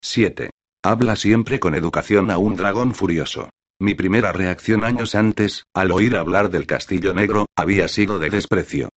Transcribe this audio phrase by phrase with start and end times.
[0.00, 0.50] 7.
[0.82, 3.50] Habla siempre con educación a un dragón furioso.
[3.80, 8.88] Mi primera reacción años antes, al oír hablar del castillo negro, había sido de desprecio.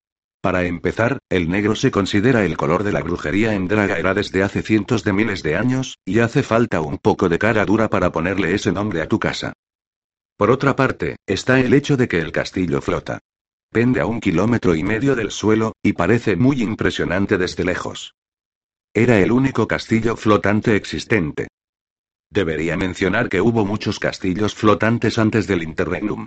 [0.42, 4.62] Para empezar, el negro se considera el color de la brujería en Dragaera desde hace
[4.62, 8.54] cientos de miles de años, y hace falta un poco de cara dura para ponerle
[8.54, 9.52] ese nombre a tu casa.
[10.36, 13.18] Por otra parte, está el hecho de que el castillo flota.
[13.70, 18.14] Pende a un kilómetro y medio del suelo, y parece muy impresionante desde lejos.
[18.92, 21.46] Era el único castillo flotante existente.
[22.28, 26.26] Debería mencionar que hubo muchos castillos flotantes antes del Interregnum.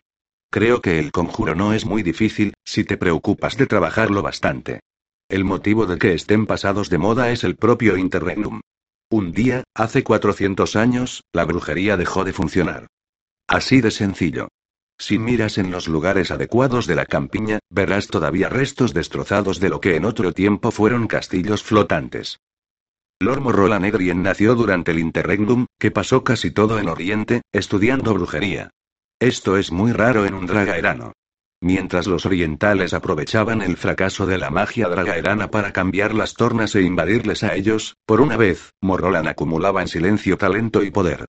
[0.49, 4.79] Creo que el conjuro no es muy difícil, si te preocupas de trabajarlo bastante.
[5.27, 8.61] El motivo de que estén pasados de moda es el propio Interregnum.
[9.09, 12.87] Un día, hace 400 años, la brujería dejó de funcionar.
[13.45, 14.47] Así de sencillo.
[14.97, 19.81] Si miras en los lugares adecuados de la campiña, verás todavía restos destrozados de lo
[19.81, 22.39] que en otro tiempo fueron castillos flotantes.
[23.23, 28.71] Lord Morrola Negrien nació durante el Interregnum, que pasó casi todo en Oriente, estudiando brujería.
[29.17, 31.13] Esto es muy raro en un dragaerano.
[31.61, 36.81] Mientras los orientales aprovechaban el fracaso de la magia dragaerana para cambiar las tornas e
[36.81, 41.23] invadirles a ellos, por una vez, Morrolan acumulaba en silencio talento y poder.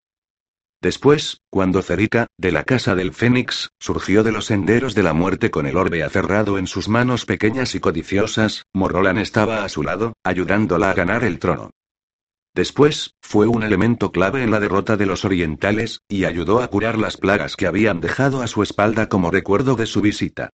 [0.82, 5.52] Después, cuando Cerica, de la casa del Fénix, surgió de los senderos de la muerte
[5.52, 10.14] con el orbe aferrado en sus manos pequeñas y codiciosas, Morrolan estaba a su lado,
[10.24, 11.70] ayudándola a ganar el trono.
[12.54, 16.98] Después, fue un elemento clave en la derrota de los orientales, y ayudó a curar
[16.98, 20.50] las plagas que habían dejado a su espalda como recuerdo de su visita.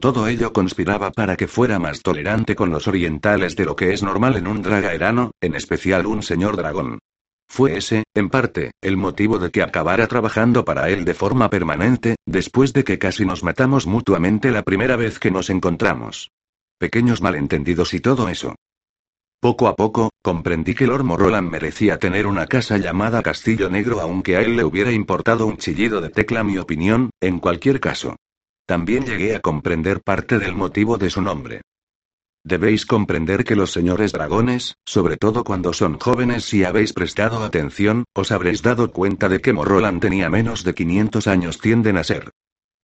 [0.00, 4.04] Todo ello conspiraba para que fuera más tolerante con los orientales de lo que es
[4.04, 7.00] normal en un dragaerano, en especial un señor dragón.
[7.48, 12.14] Fue ese, en parte, el motivo de que acabara trabajando para él de forma permanente,
[12.26, 16.30] después de que casi nos matamos mutuamente la primera vez que nos encontramos.
[16.78, 18.54] Pequeños malentendidos y todo eso.
[19.40, 24.36] Poco a poco, comprendí que Lord Morroland merecía tener una casa llamada Castillo Negro aunque
[24.36, 28.16] a él le hubiera importado un chillido de tecla mi opinión, en cualquier caso.
[28.66, 31.60] También llegué a comprender parte del motivo de su nombre.
[32.42, 38.06] Debéis comprender que los señores dragones, sobre todo cuando son jóvenes si habéis prestado atención,
[38.14, 42.32] os habréis dado cuenta de que Morroland tenía menos de 500 años tienden a ser.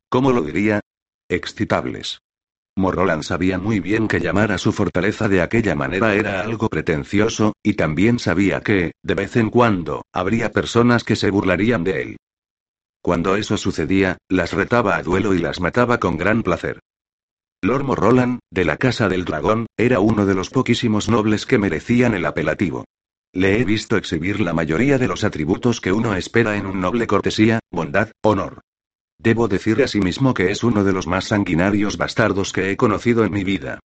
[0.09, 0.81] ¿Cómo lo diría?
[1.29, 2.21] Excitables.
[2.77, 7.53] Morroland sabía muy bien que llamar a su fortaleza de aquella manera era algo pretencioso,
[7.63, 12.17] y también sabía que, de vez en cuando, habría personas que se burlarían de él.
[13.01, 16.81] Cuando eso sucedía, las retaba a duelo y las mataba con gran placer.
[17.63, 22.15] Lord Morroland, de la Casa del Dragón, era uno de los poquísimos nobles que merecían
[22.15, 22.85] el apelativo.
[23.33, 27.07] Le he visto exhibir la mayoría de los atributos que uno espera en un noble
[27.07, 28.61] cortesía, bondad, honor.
[29.25, 33.33] Debo decir asimismo que es uno de los más sanguinarios bastardos que he conocido en
[33.33, 33.81] mi vida.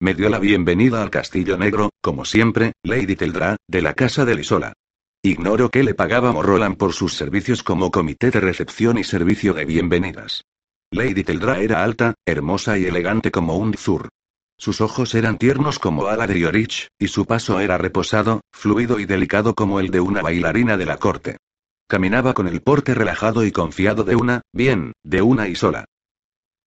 [0.00, 4.36] Me dio la bienvenida al Castillo Negro, como siempre, Lady Teldra, de la casa de
[4.36, 4.72] Lisola.
[5.20, 9.64] Ignoro qué le pagaba Morroland por sus servicios como comité de recepción y servicio de
[9.64, 10.44] bienvenidas.
[10.92, 14.10] Lady Teldra era alta, hermosa y elegante como un zur.
[14.56, 19.06] Sus ojos eran tiernos como ala de Yorich, y su paso era reposado, fluido y
[19.06, 21.38] delicado como el de una bailarina de la corte.
[21.86, 25.84] Caminaba con el porte relajado y confiado de una, bien, de una y sola.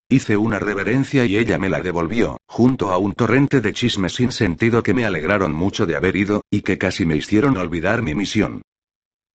[0.07, 4.31] Hice una reverencia y ella me la devolvió, junto a un torrente de chismes sin
[4.31, 8.13] sentido que me alegraron mucho de haber ido, y que casi me hicieron olvidar mi
[8.13, 8.61] misión.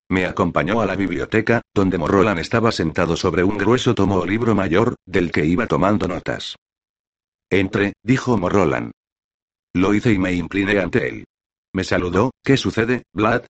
[0.08, 4.54] Me acompañó a la biblioteca, donde Morrolan estaba sentado sobre un grueso tomo o libro
[4.54, 6.56] mayor, del que iba tomando notas.
[7.48, 8.92] Entre, dijo Morrolan.
[9.72, 11.24] Lo hice y me incliné ante él.
[11.72, 13.44] Me saludó, ¿qué sucede, Vlad?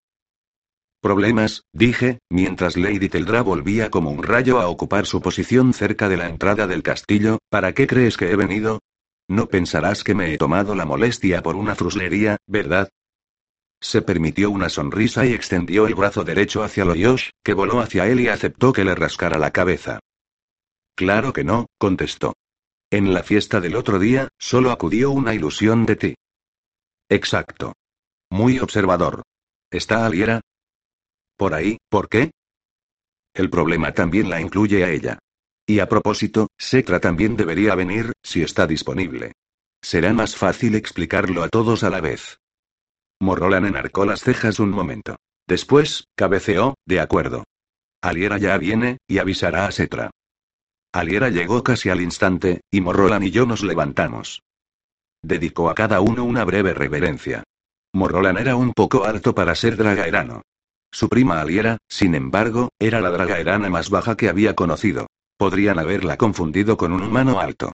[1.00, 6.18] Problemas, dije, mientras Lady Teldra volvía como un rayo a ocupar su posición cerca de
[6.18, 8.80] la entrada del castillo, ¿para qué crees que he venido?
[9.26, 12.90] No pensarás que me he tomado la molestia por una fruslería, ¿verdad?
[13.80, 18.20] Se permitió una sonrisa y extendió el brazo derecho hacia Loyosh, que voló hacia él
[18.20, 20.00] y aceptó que le rascara la cabeza.
[20.94, 22.34] Claro que no, contestó.
[22.90, 26.14] En la fiesta del otro día, solo acudió una ilusión de ti.
[27.08, 27.72] Exacto.
[28.28, 29.22] Muy observador.
[29.70, 30.42] ¿Está Aliera?
[31.40, 32.32] Por ahí, ¿por qué?
[33.32, 35.18] El problema también la incluye a ella.
[35.66, 39.32] Y a propósito, Setra también debería venir, si está disponible.
[39.80, 42.40] Será más fácil explicarlo a todos a la vez.
[43.20, 45.16] Morrolan enarcó las cejas un momento.
[45.48, 47.44] Después, cabeceó, de acuerdo.
[48.02, 50.10] Aliera ya viene, y avisará a Setra.
[50.92, 54.42] Aliera llegó casi al instante, y Morrolan y yo nos levantamos.
[55.22, 57.44] Dedicó a cada uno una breve reverencia.
[57.94, 60.42] Morrolan era un poco alto para ser dragaerano.
[60.92, 65.06] Su prima Aliera, sin embargo, era la dragaerana más baja que había conocido.
[65.38, 67.72] Podrían haberla confundido con un humano alto.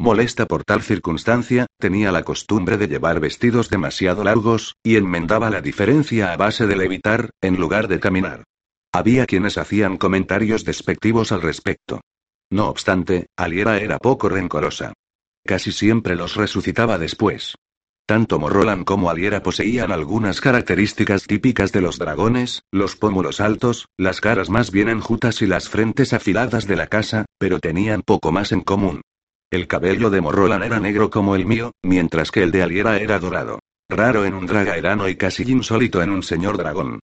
[0.00, 5.60] Molesta por tal circunstancia, tenía la costumbre de llevar vestidos demasiado largos, y enmendaba la
[5.60, 8.44] diferencia a base de levitar, en lugar de caminar.
[8.92, 12.00] Había quienes hacían comentarios despectivos al respecto.
[12.50, 14.92] No obstante, Aliera era poco rencorosa.
[15.44, 17.54] Casi siempre los resucitaba después.
[18.08, 24.22] Tanto Morrolan como Aliera poseían algunas características típicas de los dragones, los pómulos altos, las
[24.22, 28.50] caras más bien enjutas y las frentes afiladas de la casa, pero tenían poco más
[28.52, 29.02] en común.
[29.50, 33.18] El cabello de Morrolan era negro como el mío, mientras que el de Aliera era
[33.18, 33.58] dorado.
[33.90, 37.00] Raro en un dragaerano y casi insólito en un señor dragón.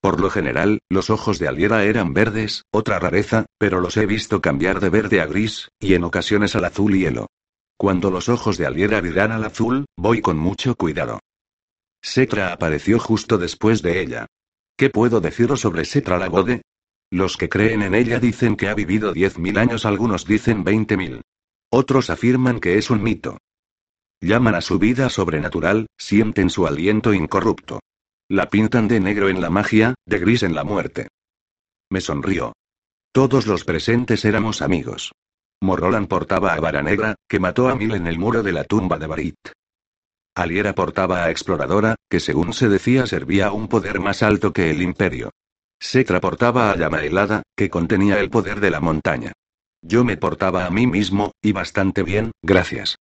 [0.00, 4.40] Por lo general, los ojos de Aliera eran verdes, otra rareza, pero los he visto
[4.40, 7.26] cambiar de verde a gris, y en ocasiones al azul hielo.
[7.76, 11.20] Cuando los ojos de Aliera viran al azul, voy con mucho cuidado.
[12.02, 14.26] Setra apareció justo después de ella.
[14.76, 16.62] ¿Qué puedo deciros sobre Setra la Bode?
[17.10, 21.22] Los que creen en ella dicen que ha vivido 10.000 años, algunos dicen 20.000.
[21.70, 23.38] Otros afirman que es un mito.
[24.20, 27.80] Llaman a su vida sobrenatural, sienten su aliento incorrupto.
[28.28, 31.08] La pintan de negro en la magia, de gris en la muerte.
[31.90, 32.52] Me sonrió.
[33.12, 35.12] Todos los presentes éramos amigos.
[35.64, 38.98] Morrolan portaba a Vara Negra, que mató a Mil en el muro de la tumba
[38.98, 39.36] de Barit.
[40.36, 44.70] Aliera portaba a Exploradora, que según se decía servía a un poder más alto que
[44.70, 45.30] el Imperio.
[45.80, 49.32] Setra portaba a Llama Helada, que contenía el poder de la montaña.
[49.82, 52.96] Yo me portaba a mí mismo, y bastante bien, gracias.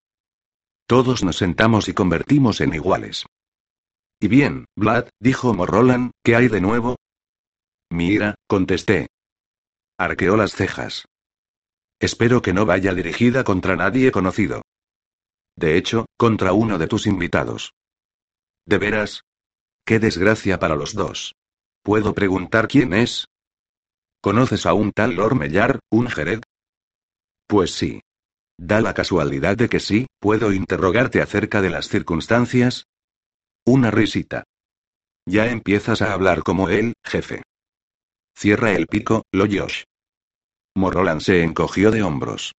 [0.85, 3.25] Todos nos sentamos y convertimos en iguales.
[4.19, 6.97] Y bien, Vlad, dijo Morrolan, ¿qué hay de nuevo?
[7.89, 9.07] Mira, contesté.
[9.97, 11.05] Arqueó las cejas.
[12.03, 14.61] Espero que no vaya dirigida contra nadie conocido.
[15.55, 17.71] De hecho, contra uno de tus invitados.
[18.65, 19.21] ¿De veras?
[19.85, 21.33] Qué desgracia para los dos.
[21.81, 23.27] ¿Puedo preguntar quién es?
[24.19, 26.41] ¿Conoces a un tal Lord Mellar, un Jered?
[27.47, 28.01] Pues sí.
[28.57, 32.83] Da la casualidad de que sí, ¿puedo interrogarte acerca de las circunstancias?
[33.65, 34.43] Una risita.
[35.25, 37.43] Ya empiezas a hablar como él, jefe.
[38.35, 39.83] Cierra el pico, lo Josh.
[40.75, 42.53] Morrolan se encogió de hombros.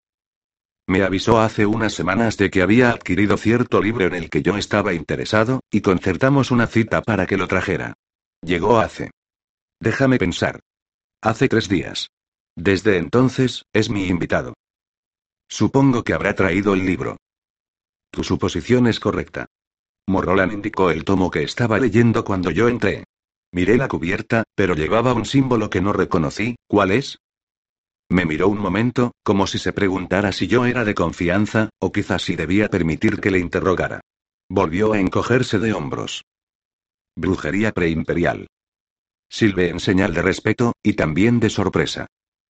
[0.86, 4.56] Me avisó hace unas semanas de que había adquirido cierto libro en el que yo
[4.56, 7.94] estaba interesado, y concertamos una cita para que lo trajera.
[8.42, 9.10] Llegó hace.
[9.80, 10.60] Déjame pensar.
[11.22, 12.10] Hace tres días.
[12.54, 14.54] Desde entonces, es mi invitado.
[15.48, 17.16] Supongo que habrá traído el libro.
[18.10, 19.46] Tu suposición es correcta.
[20.06, 23.04] Morrolan indicó el tomo que estaba leyendo cuando yo entré.
[23.52, 27.18] Miré la cubierta, pero llevaba un símbolo que no reconocí, ¿cuál es?
[28.10, 32.22] Me miró un momento, como si se preguntara si yo era de confianza, o quizás
[32.22, 34.00] si debía permitir que le interrogara.
[34.48, 36.24] Volvió a encogerse de hombros.
[37.16, 38.46] Brujería preimperial.
[39.30, 42.06] Silbe en señal de respeto, y también de sorpresa.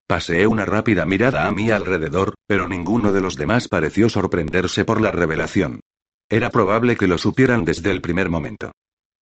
[0.07, 5.01] Paseé una rápida mirada a mi alrededor, pero ninguno de los demás pareció sorprenderse por
[5.01, 5.81] la revelación.
[6.29, 8.73] Era probable que lo supieran desde el primer momento.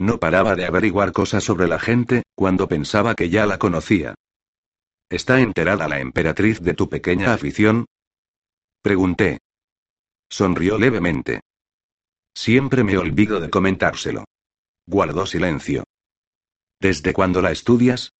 [0.01, 4.15] No paraba de averiguar cosas sobre la gente, cuando pensaba que ya la conocía.
[5.13, 7.85] ¿Está enterada la emperatriz de tu pequeña afición?
[8.81, 9.41] Pregunté.
[10.31, 11.43] Sonrió levemente.
[12.35, 14.25] Siempre me olvido de comentárselo.
[14.87, 15.85] Guardó silencio.
[16.81, 18.15] ¿Desde cuándo la estudias?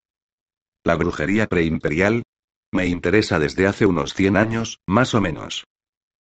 [0.85, 2.25] La brujería preimperial.
[2.71, 5.65] Me interesa desde hace unos 100 años, más o menos.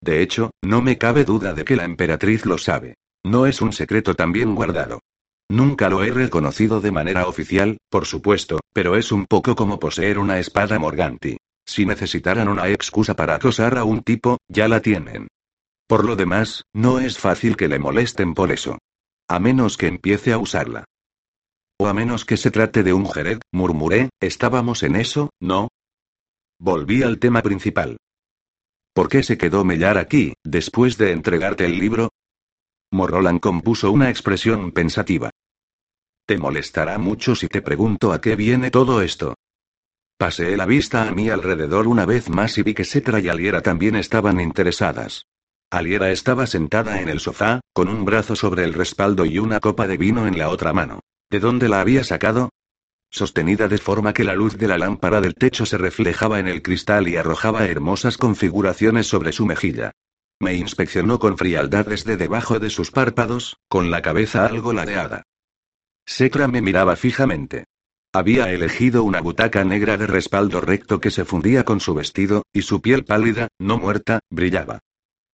[0.00, 2.94] De hecho, no me cabe duda de que la emperatriz lo sabe.
[3.22, 5.00] No es un secreto tan bien guardado.
[5.52, 10.18] Nunca lo he reconocido de manera oficial, por supuesto, pero es un poco como poseer
[10.18, 11.36] una espada Morganti.
[11.66, 15.28] Si necesitaran una excusa para acosar a un tipo, ya la tienen.
[15.86, 18.78] Por lo demás, no es fácil que le molesten por eso.
[19.28, 20.86] A menos que empiece a usarla.
[21.78, 25.68] O a menos que se trate de un Jered, murmuré, estábamos en eso, ¿no?
[26.58, 27.98] Volví al tema principal.
[28.94, 32.08] ¿Por qué se quedó Mellar aquí, después de entregarte el libro?
[32.90, 35.30] Morrolan compuso una expresión pensativa.
[36.26, 39.34] Te molestará mucho si te pregunto a qué viene todo esto.
[40.16, 43.60] Paseé la vista a mi alrededor una vez más y vi que Setra y Aliera
[43.60, 45.26] también estaban interesadas.
[45.68, 49.88] Aliera estaba sentada en el sofá, con un brazo sobre el respaldo y una copa
[49.88, 51.00] de vino en la otra mano.
[51.28, 52.50] ¿De dónde la había sacado?
[53.10, 56.62] Sostenida de forma que la luz de la lámpara del techo se reflejaba en el
[56.62, 59.90] cristal y arrojaba hermosas configuraciones sobre su mejilla.
[60.38, 65.24] Me inspeccionó con frialdad desde debajo de sus párpados, con la cabeza algo ladeada.
[66.06, 67.64] Setra me miraba fijamente.
[68.12, 72.62] Había elegido una butaca negra de respaldo recto que se fundía con su vestido, y
[72.62, 74.80] su piel pálida, no muerta, brillaba.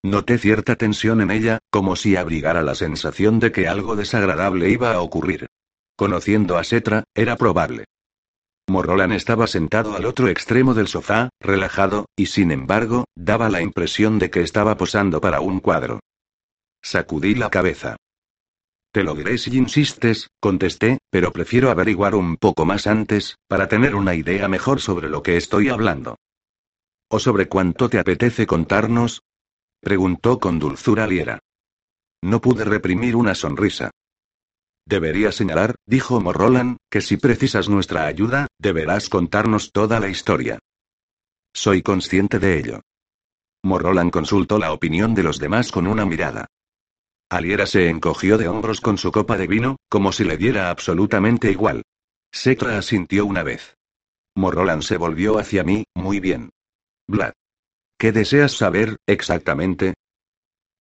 [0.05, 4.93] Noté cierta tensión en ella, como si abrigara la sensación de que algo desagradable iba
[4.93, 5.49] a ocurrir.
[5.97, 7.87] Conociendo a Setra, era probable.
[8.69, 14.21] Morrolan estaba sentado al otro extremo del sofá, relajado, y sin embargo, daba la impresión
[14.21, 15.99] de que estaba posando para un cuadro.
[16.81, 17.97] Sacudí la cabeza.
[18.99, 23.95] Te lo diré si insistes, contesté, pero prefiero averiguar un poco más antes, para tener
[23.95, 26.17] una idea mejor sobre lo que estoy hablando.
[27.09, 29.23] ¿O sobre cuánto te apetece contarnos?
[29.81, 31.39] preguntó con dulzura Liera.
[32.23, 33.93] No pude reprimir una sonrisa.
[34.85, 40.59] Debería señalar, dijo Morrolan, que si precisas nuestra ayuda, deberás contarnos toda la historia.
[41.55, 42.81] Soy consciente de ello.
[43.63, 46.49] Morrolan consultó la opinión de los demás con una mirada.
[47.31, 51.51] Aliera se encogió de hombros con su copa de vino, como si le diera absolutamente
[51.51, 51.83] igual.
[52.33, 53.77] Setra asintió una vez.
[54.35, 56.51] Morrolan se volvió hacia mí, muy bien.
[57.07, 57.33] Vlad.
[57.99, 59.95] ¿Qué deseas saber, exactamente?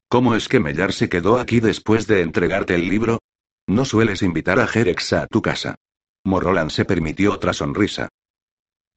[0.10, 3.20] ¿Cómo es que Mellar se quedó aquí después de entregarte el libro?
[3.68, 5.76] No sueles invitar a Jerex a tu casa.
[6.24, 8.08] Morrolan se permitió otra sonrisa.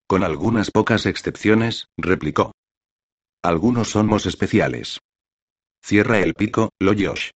[0.06, 2.52] Con algunas pocas excepciones, replicó.
[3.42, 5.00] Algunos somos especiales.
[5.82, 7.30] Cierra el pico, lo Josh.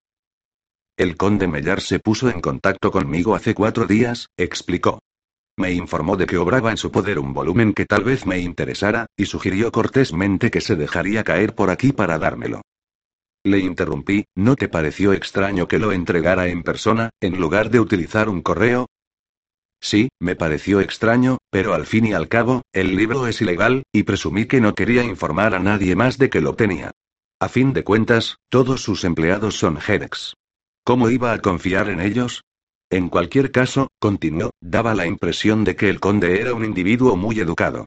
[0.96, 5.00] El conde Mellar se puso en contacto conmigo hace cuatro días, explicó.
[5.58, 9.08] Me informó de que obraba en su poder un volumen que tal vez me interesara,
[9.18, 12.62] y sugirió cortésmente que se dejaría caer por aquí para dármelo.
[13.44, 18.30] Le interrumpí, ¿no te pareció extraño que lo entregara en persona, en lugar de utilizar
[18.30, 18.86] un correo?
[19.82, 24.04] Sí, me pareció extraño, pero al fin y al cabo, el libro es ilegal, y
[24.04, 26.92] presumí que no quería informar a nadie más de que lo tenía.
[27.40, 30.36] A fin de cuentas, todos sus empleados son Jerex.
[30.86, 32.44] ¿Cómo iba a confiar en ellos?
[32.90, 37.40] En cualquier caso, continuó, daba la impresión de que el conde era un individuo muy
[37.40, 37.86] educado.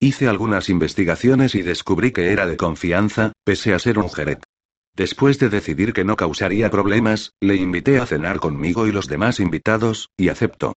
[0.00, 4.42] Hice algunas investigaciones y descubrí que era de confianza, pese a ser un Jeret.
[4.94, 9.40] Después de decidir que no causaría problemas, le invité a cenar conmigo y los demás
[9.40, 10.72] invitados, y aceptó.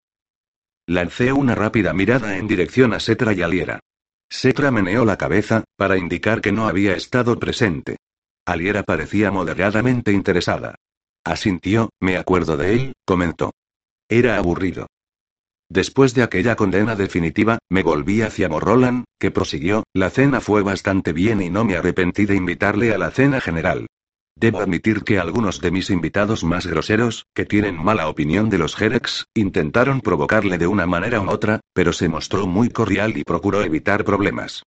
[0.88, 3.80] Lancé una rápida mirada en dirección a Setra y Aliera.
[4.30, 7.96] Setra meneó la cabeza, para indicar que no había estado presente.
[8.46, 10.76] Aliera parecía moderadamente interesada.
[11.24, 13.52] Asintió, me acuerdo de él, comentó.
[14.10, 14.88] Era aburrido.
[15.70, 21.14] Después de aquella condena definitiva, me volví hacia Morrolan, que prosiguió, la cena fue bastante
[21.14, 23.88] bien y no me arrepentí de invitarle a la cena general.
[24.36, 28.76] Debo admitir que algunos de mis invitados más groseros, que tienen mala opinión de los
[28.76, 33.62] Jerex, intentaron provocarle de una manera u otra, pero se mostró muy cordial y procuró
[33.62, 34.64] evitar problemas.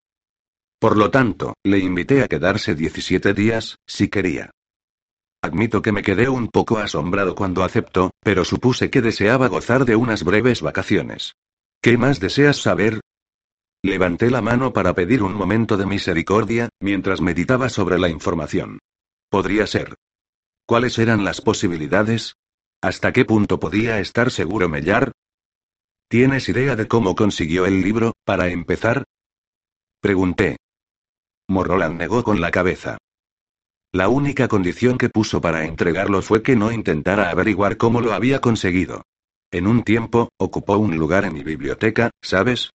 [0.79, 4.51] Por lo tanto, le invité a quedarse 17 días, si quería.
[5.45, 9.95] Admito que me quedé un poco asombrado cuando aceptó, pero supuse que deseaba gozar de
[9.95, 11.35] unas breves vacaciones.
[11.83, 13.01] ¿Qué más deseas saber?
[13.83, 18.79] Levanté la mano para pedir un momento de misericordia, mientras meditaba sobre la información.
[19.29, 19.97] Podría ser.
[20.65, 22.37] ¿Cuáles eran las posibilidades?
[22.81, 25.13] ¿Hasta qué punto podía estar seguro Mellar?
[26.09, 29.05] ¿Tienes idea de cómo consiguió el libro, para empezar?
[30.01, 30.57] Pregunté.
[31.49, 32.97] Morroland negó con la cabeza.
[33.95, 38.41] La única condición que puso para entregarlo fue que no intentara averiguar cómo lo había
[38.41, 39.05] conseguido.
[39.53, 42.71] En un tiempo, ocupó un lugar en mi biblioteca, ¿sabes?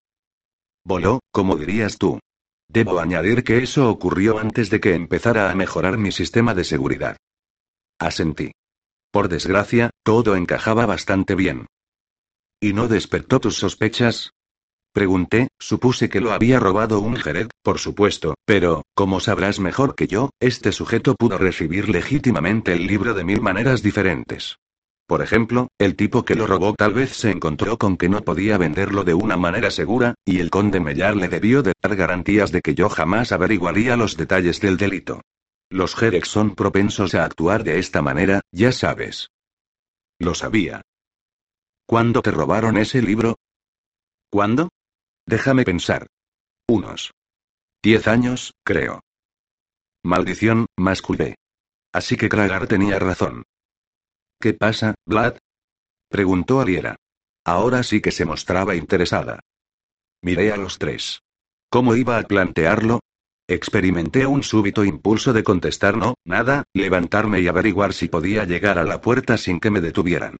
[0.85, 2.19] Voló, como dirías tú.
[2.67, 7.17] Debo añadir que eso ocurrió antes de que empezara a mejorar mi sistema de seguridad.
[7.97, 8.51] Asentí.
[9.09, 11.65] Por desgracia, todo encajaba bastante bien.
[12.61, 14.33] ¿Y no despertó tus sospechas?
[14.97, 20.07] Pregunté, supuse que lo había robado un Jerez, por supuesto, pero, como sabrás mejor que
[20.07, 24.57] yo, este sujeto pudo recibir legítimamente el libro de mil maneras diferentes.
[25.05, 28.57] Por ejemplo, el tipo que lo robó tal vez se encontró con que no podía
[28.57, 32.61] venderlo de una manera segura, y el conde Mellar le debió de dar garantías de
[32.61, 35.21] que yo jamás averiguaría los detalles del delito.
[35.69, 39.29] Los Jerex son propensos a actuar de esta manera, ya sabes.
[40.17, 40.81] Lo sabía.
[41.85, 43.35] ¿Cuándo te robaron ese libro?
[44.31, 44.69] ¿Cuándo?
[45.27, 46.07] Déjame pensar.
[46.69, 47.11] Unos.
[47.83, 49.01] Diez años, creo.
[50.01, 51.35] Maldición, masculé.
[51.93, 53.43] Así que Kragar tenía razón.
[54.39, 55.37] ¿Qué pasa, Vlad?
[56.09, 56.95] Preguntó Aliera.
[57.45, 59.41] Ahora sí que se mostraba interesada.
[60.21, 61.19] Miré a los tres.
[61.69, 63.01] ¿Cómo iba a plantearlo?
[63.49, 68.85] Experimenté un súbito impulso de contestar no, nada, levantarme y averiguar si podía llegar a
[68.85, 70.37] la puerta sin que me detuvieran.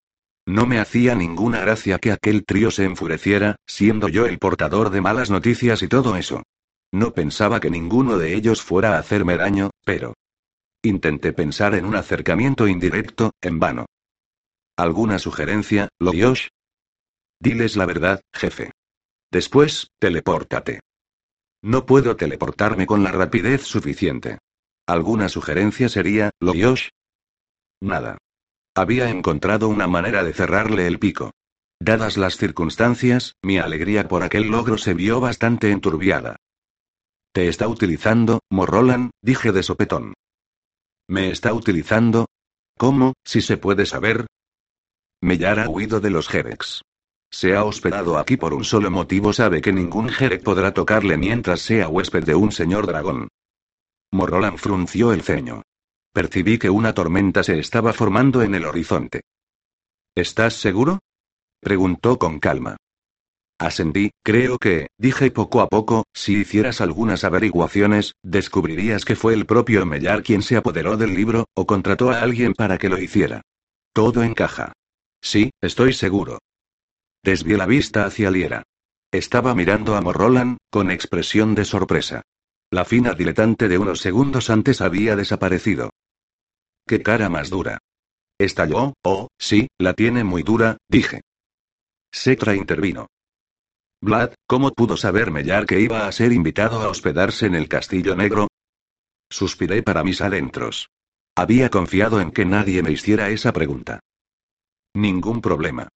[0.48, 5.02] No me hacía ninguna gracia que aquel trío se enfureciera, siendo yo el portador de
[5.02, 6.44] malas noticias y todo eso.
[6.94, 10.14] No pensaba que ninguno de ellos fuera a hacerme daño, pero...
[10.82, 13.88] Intenté pensar en un acercamiento indirecto, en vano.
[14.78, 16.48] ¿Alguna sugerencia, Loyosh?
[17.42, 18.72] Diles la verdad, jefe.
[19.30, 20.80] Después, telepórtate.
[21.62, 24.38] No puedo teleportarme con la rapidez suficiente.
[24.88, 26.88] ¿Alguna sugerencia sería, Loyosh?
[27.82, 28.18] Nada.
[28.78, 31.32] Había encontrado una manera de cerrarle el pico.
[31.80, 36.36] Dadas las circunstancias, mi alegría por aquel logro se vio bastante enturbiada.
[37.34, 40.14] Te está utilizando, Morrolan, dije de sopetón.
[41.08, 42.28] ¿Me está utilizando?
[42.78, 44.28] ¿Cómo, si se puede saber?
[45.22, 46.84] Mellar ha huido de los Jerex.
[47.32, 51.62] Se ha hospedado aquí por un solo motivo, sabe que ningún Jerek podrá tocarle mientras
[51.62, 53.30] sea huésped de un señor dragón.
[54.12, 55.64] Morrolan frunció el ceño.
[56.14, 59.22] Percibí que una tormenta se estaba formando en el horizonte.
[60.16, 61.00] ¿Estás seguro?
[61.60, 62.78] preguntó con calma.
[63.60, 69.48] Ascendí, creo que, dije poco a poco, si hicieras algunas averiguaciones, descubrirías que fue el
[69.48, 73.42] propio Mellar quien se apoderó del libro, o contrató a alguien para que lo hiciera.
[73.94, 74.74] Todo encaja.
[75.22, 76.38] Sí, estoy seguro.
[77.24, 78.64] Desvié la vista hacia Liera.
[79.12, 82.22] Estaba mirando a Morrolan, con expresión de sorpresa.
[82.70, 85.90] La fina diletante de unos segundos antes había desaparecido.
[86.88, 87.80] ¡Qué cara más dura!
[88.40, 91.22] Estalló, oh, sí, la tiene muy dura, dije.
[92.14, 93.08] Setra intervino.
[94.02, 98.16] Vlad, ¿cómo pudo saber Mellar que iba a ser invitado a hospedarse en el Castillo
[98.16, 98.48] Negro?
[99.30, 100.88] Suspiré para mis adentros.
[101.36, 104.00] Había confiado en que nadie me hiciera esa pregunta.
[104.94, 105.90] Ningún problema.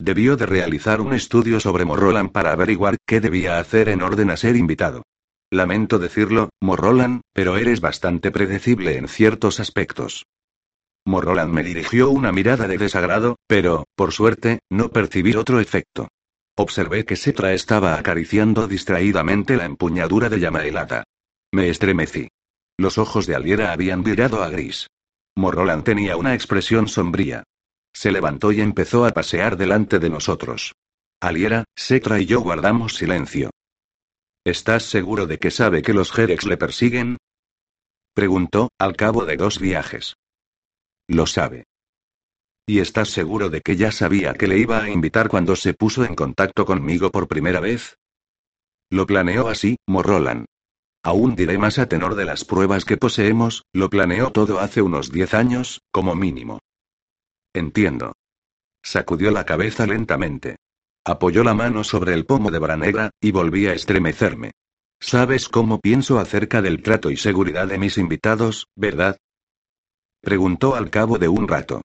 [0.00, 4.36] Debió de realizar un estudio sobre Morrolan para averiguar qué debía hacer en orden a
[4.38, 5.02] ser invitado.
[5.50, 10.24] Lamento decirlo, Morrolan, pero eres bastante predecible en ciertos aspectos.
[11.08, 16.08] Morrolan me dirigió una mirada de desagrado, pero, por suerte, no percibí otro efecto.
[16.54, 21.04] Observé que Setra estaba acariciando distraídamente la empuñadura de llama helada.
[21.50, 22.28] Me estremecí.
[22.76, 24.86] Los ojos de Aliera habían virado a gris.
[25.34, 27.42] Morroland tenía una expresión sombría.
[27.94, 30.74] Se levantó y empezó a pasear delante de nosotros.
[31.22, 33.48] Aliera, Setra y yo guardamos silencio.
[34.44, 37.16] ¿Estás seguro de que sabe que los Jerex le persiguen?
[38.12, 40.12] Preguntó, al cabo de dos viajes.
[41.08, 41.64] Lo sabe.
[42.66, 46.04] ¿Y estás seguro de que ya sabía que le iba a invitar cuando se puso
[46.04, 47.96] en contacto conmigo por primera vez?
[48.90, 50.44] Lo planeó así, Morrolan.
[51.02, 55.10] Aún diré más a tenor de las pruebas que poseemos, lo planeó todo hace unos
[55.10, 56.58] diez años, como mínimo.
[57.54, 58.12] Entiendo.
[58.82, 60.56] Sacudió la cabeza lentamente.
[61.06, 64.50] Apoyó la mano sobre el pomo de Branegra, y volví a estremecerme.
[65.00, 69.16] ¿Sabes cómo pienso acerca del trato y seguridad de mis invitados, verdad?
[70.20, 71.82] Preguntó al cabo de un rato.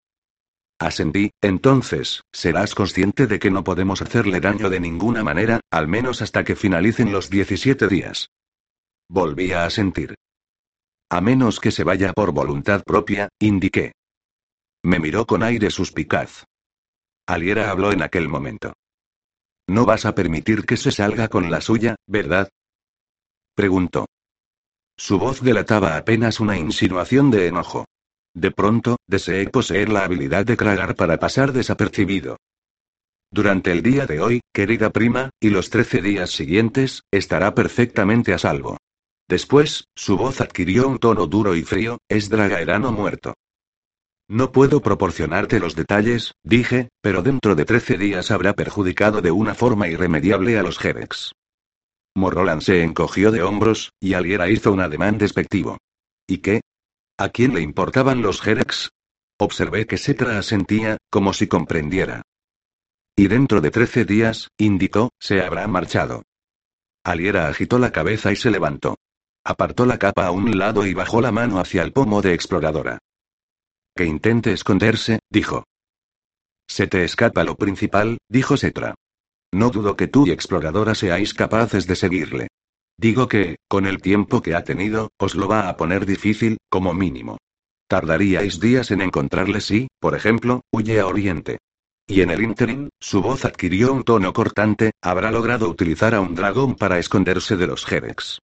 [0.79, 6.21] Asentí, entonces, serás consciente de que no podemos hacerle daño de ninguna manera, al menos
[6.21, 8.29] hasta que finalicen los 17 días.
[9.07, 10.15] Volví a asentir.
[11.09, 13.93] A menos que se vaya por voluntad propia, indiqué.
[14.83, 16.45] Me miró con aire suspicaz.
[17.27, 18.73] Aliera habló en aquel momento.
[19.67, 22.49] No vas a permitir que se salga con la suya, ¿verdad?
[23.55, 24.07] Preguntó.
[24.97, 27.85] Su voz delataba apenas una insinuación de enojo.
[28.33, 32.37] De pronto, deseé poseer la habilidad de cragar para pasar desapercibido.
[33.31, 38.37] Durante el día de hoy, querida prima, y los trece días siguientes, estará perfectamente a
[38.37, 38.77] salvo.
[39.27, 43.33] Después, su voz adquirió un tono duro y frío, es Dragaerano muerto.
[44.27, 49.53] No puedo proporcionarte los detalles, dije, pero dentro de trece días habrá perjudicado de una
[49.53, 51.33] forma irremediable a los Jerex.
[52.15, 55.77] Morrolan se encogió de hombros, y Aliera hizo un ademán despectivo.
[56.27, 56.61] ¿Y qué?
[57.17, 58.89] ¿A quién le importaban los Jerex?
[59.39, 62.23] Observé que Setra asentía, como si comprendiera.
[63.15, 66.23] Y dentro de trece días, indicó, se habrá marchado.
[67.03, 68.95] Aliera agitó la cabeza y se levantó.
[69.45, 72.97] Apartó la capa a un lado y bajó la mano hacia el pomo de exploradora.
[73.95, 75.65] Que intente esconderse, dijo.
[76.67, 78.95] Se te escapa lo principal, dijo Setra.
[79.53, 82.47] No dudo que tú y exploradora seáis capaces de seguirle.
[82.97, 86.93] Digo que, con el tiempo que ha tenido, os lo va a poner difícil, como
[86.93, 87.37] mínimo.
[87.87, 91.59] Tardaríais días en encontrarle si, por ejemplo, huye a Oriente.
[92.07, 96.35] Y en el ínterin, su voz adquirió un tono cortante, habrá logrado utilizar a un
[96.35, 98.39] dragón para esconderse de los Jerex.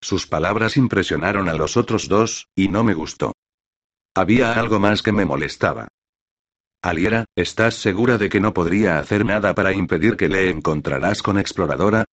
[0.00, 3.32] Sus palabras impresionaron a los otros dos, y no me gustó.
[4.14, 5.88] Había algo más que me molestaba.
[6.82, 11.38] Aliera, ¿estás segura de que no podría hacer nada para impedir que le encontrarás con
[11.38, 12.04] exploradora?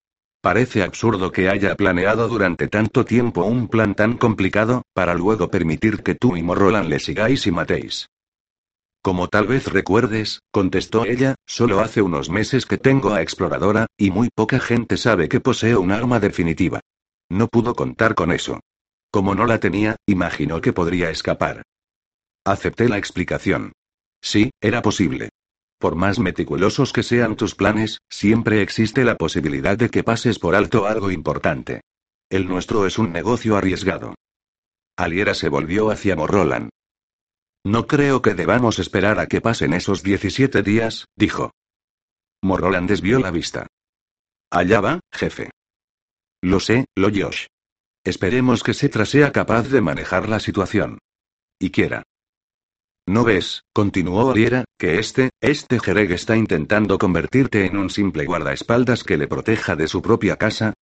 [0.40, 6.02] Parece absurdo que haya planeado durante tanto tiempo un plan tan complicado, para luego permitir
[6.02, 8.08] que tú y Morrolan le sigáis y matéis.
[9.02, 14.10] Como tal vez recuerdes, contestó ella, solo hace unos meses que tengo a Exploradora, y
[14.10, 16.80] muy poca gente sabe que poseo un arma definitiva.
[17.28, 18.60] No pudo contar con eso.
[19.10, 21.62] Como no la tenía, imaginó que podría escapar.
[22.44, 23.72] Acepté la explicación.
[24.20, 25.30] Sí, era posible.
[25.78, 30.56] Por más meticulosos que sean tus planes, siempre existe la posibilidad de que pases por
[30.56, 31.82] alto algo importante.
[32.28, 34.14] El nuestro es un negocio arriesgado.
[34.96, 36.70] Aliera se volvió hacia Morrolan.
[37.64, 41.52] No creo que debamos esperar a que pasen esos 17 días, dijo.
[42.42, 43.68] Morrolan desvió la vista.
[44.50, 45.50] Allá va, jefe.
[46.42, 47.46] Lo sé, lo Josh.
[48.04, 50.98] Esperemos que Setra sea capaz de manejar la situación.
[51.60, 52.02] Y quiera.
[53.08, 59.02] ¿No ves, continuó Aliera, que este, este Jereg está intentando convertirte en un simple guardaespaldas
[59.02, 60.74] que le proteja de su propia casa?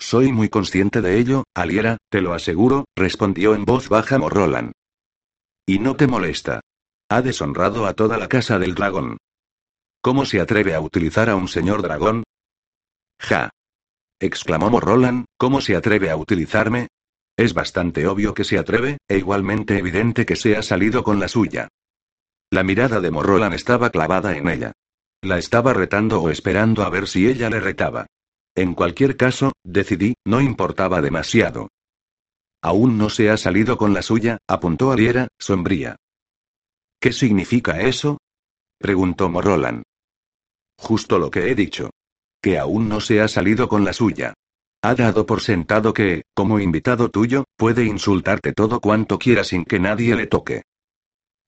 [0.00, 4.72] Soy muy consciente de ello, Aliera, te lo aseguro, respondió en voz baja Morrolan.
[5.64, 6.60] ¿Y no te molesta?
[7.08, 9.18] Ha deshonrado a toda la casa del dragón.
[10.02, 12.24] ¿Cómo se atreve a utilizar a un señor dragón?
[13.20, 13.50] Ja
[14.20, 16.88] exclamó Morrolan, ¿cómo se atreve a utilizarme?
[17.38, 21.28] Es bastante obvio que se atreve, e igualmente evidente que se ha salido con la
[21.28, 21.68] suya.
[22.50, 24.72] La mirada de Morrolan estaba clavada en ella.
[25.22, 28.06] La estaba retando o esperando a ver si ella le retaba.
[28.56, 31.68] En cualquier caso, decidí, no importaba demasiado.
[32.60, 35.94] Aún no se ha salido con la suya, apuntó Aliera, sombría.
[37.00, 38.18] ¿Qué significa eso?
[38.78, 39.84] preguntó Morrolan.
[40.76, 41.90] Justo lo que he dicho
[42.40, 44.34] que aún no se ha salido con la suya.
[44.82, 49.80] Ha dado por sentado que, como invitado tuyo, puede insultarte todo cuanto quiera sin que
[49.80, 50.62] nadie le toque.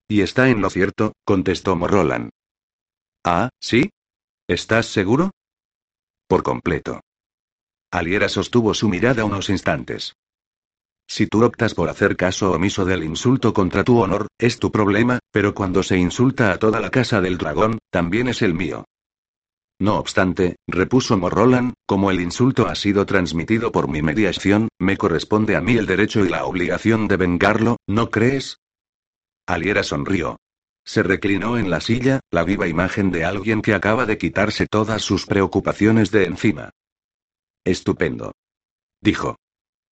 [0.08, 2.30] Y está en lo cierto, contestó Morrolan.
[3.24, 3.90] Ah, ¿sí?
[4.48, 5.30] ¿Estás seguro?
[6.26, 7.00] Por completo.
[7.92, 10.14] Aliera sostuvo su mirada unos instantes.
[11.06, 15.18] Si tú optas por hacer caso omiso del insulto contra tu honor, es tu problema,
[15.32, 18.84] pero cuando se insulta a toda la casa del dragón, también es el mío.
[19.80, 25.56] No obstante, repuso Morrolan, como el insulto ha sido transmitido por mi mediación, me corresponde
[25.56, 28.58] a mí el derecho y la obligación de vengarlo, ¿no crees?
[29.46, 30.36] Aliera sonrió.
[30.84, 35.00] Se reclinó en la silla, la viva imagen de alguien que acaba de quitarse todas
[35.00, 36.70] sus preocupaciones de encima.
[37.64, 38.32] Estupendo.
[39.00, 39.36] Dijo.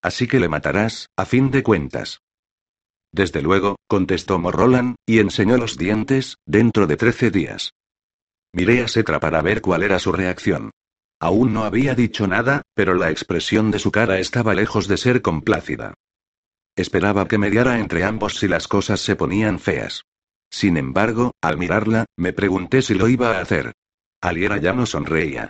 [0.03, 2.21] Así que le matarás, a fin de cuentas.
[3.11, 7.71] Desde luego, contestó Morrolan, y enseñó los dientes, dentro de trece días.
[8.53, 10.71] Miré a Setra para ver cuál era su reacción.
[11.19, 15.21] Aún no había dicho nada, pero la expresión de su cara estaba lejos de ser
[15.21, 15.93] complácida.
[16.75, 20.05] Esperaba que mediara entre ambos si las cosas se ponían feas.
[20.49, 23.73] Sin embargo, al mirarla, me pregunté si lo iba a hacer.
[24.21, 25.49] Aliera ya no sonreía.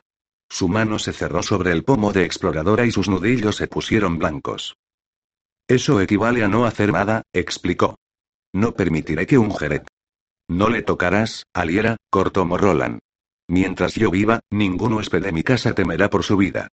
[0.50, 4.76] Su mano se cerró sobre el pomo de exploradora y sus nudillos se pusieron blancos.
[5.68, 7.96] Eso equivale a no hacer nada, explicó.
[8.52, 9.88] No permitiré que un Jeret
[10.50, 13.00] no le tocarás, Aliera, cortó Morrolan.
[13.48, 16.68] Mientras yo viva, ningún huésped de mi casa temerá por su vida.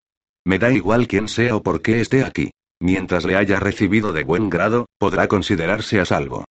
[0.45, 2.51] Me da igual quién sea o por qué esté aquí.
[2.79, 6.45] Mientras le haya recibido de buen grado, podrá considerarse a salvo.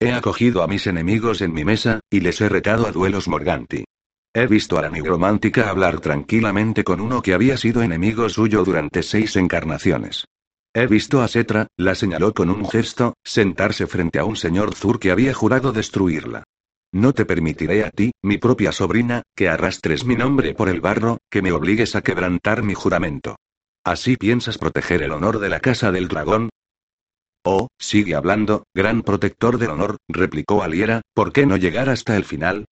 [0.00, 3.84] He acogido a mis enemigos en mi mesa, y les he retado a duelos Morganti.
[4.32, 9.02] He visto a la nigromántica hablar tranquilamente con uno que había sido enemigo suyo durante
[9.02, 10.26] seis encarnaciones.
[10.72, 15.00] He visto a Setra, la señaló con un gesto, sentarse frente a un señor Zur
[15.00, 16.44] que había jurado destruirla.
[16.92, 21.18] No te permitiré a ti, mi propia sobrina, que arrastres mi nombre por el barro,
[21.28, 23.36] que me obligues a quebrantar mi juramento.
[23.84, 26.50] ¿Así piensas proteger el honor de la casa del dragón?
[27.44, 32.24] Oh, sigue hablando, gran protector del honor, replicó Aliera, ¿por qué no llegar hasta el
[32.24, 32.66] final?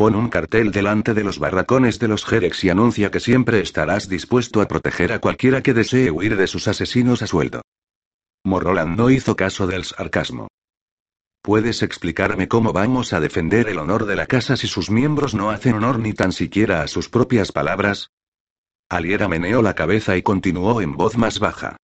[0.00, 4.08] Pon un cartel delante de los barracones de los Jerex y anuncia que siempre estarás
[4.08, 7.60] dispuesto a proteger a cualquiera que desee huir de sus asesinos a sueldo.
[8.42, 10.48] Morroland no hizo caso del sarcasmo.
[11.42, 15.50] ¿Puedes explicarme cómo vamos a defender el honor de la casa si sus miembros no
[15.50, 18.10] hacen honor ni tan siquiera a sus propias palabras?
[18.88, 21.76] Aliera meneó la cabeza y continuó en voz más baja.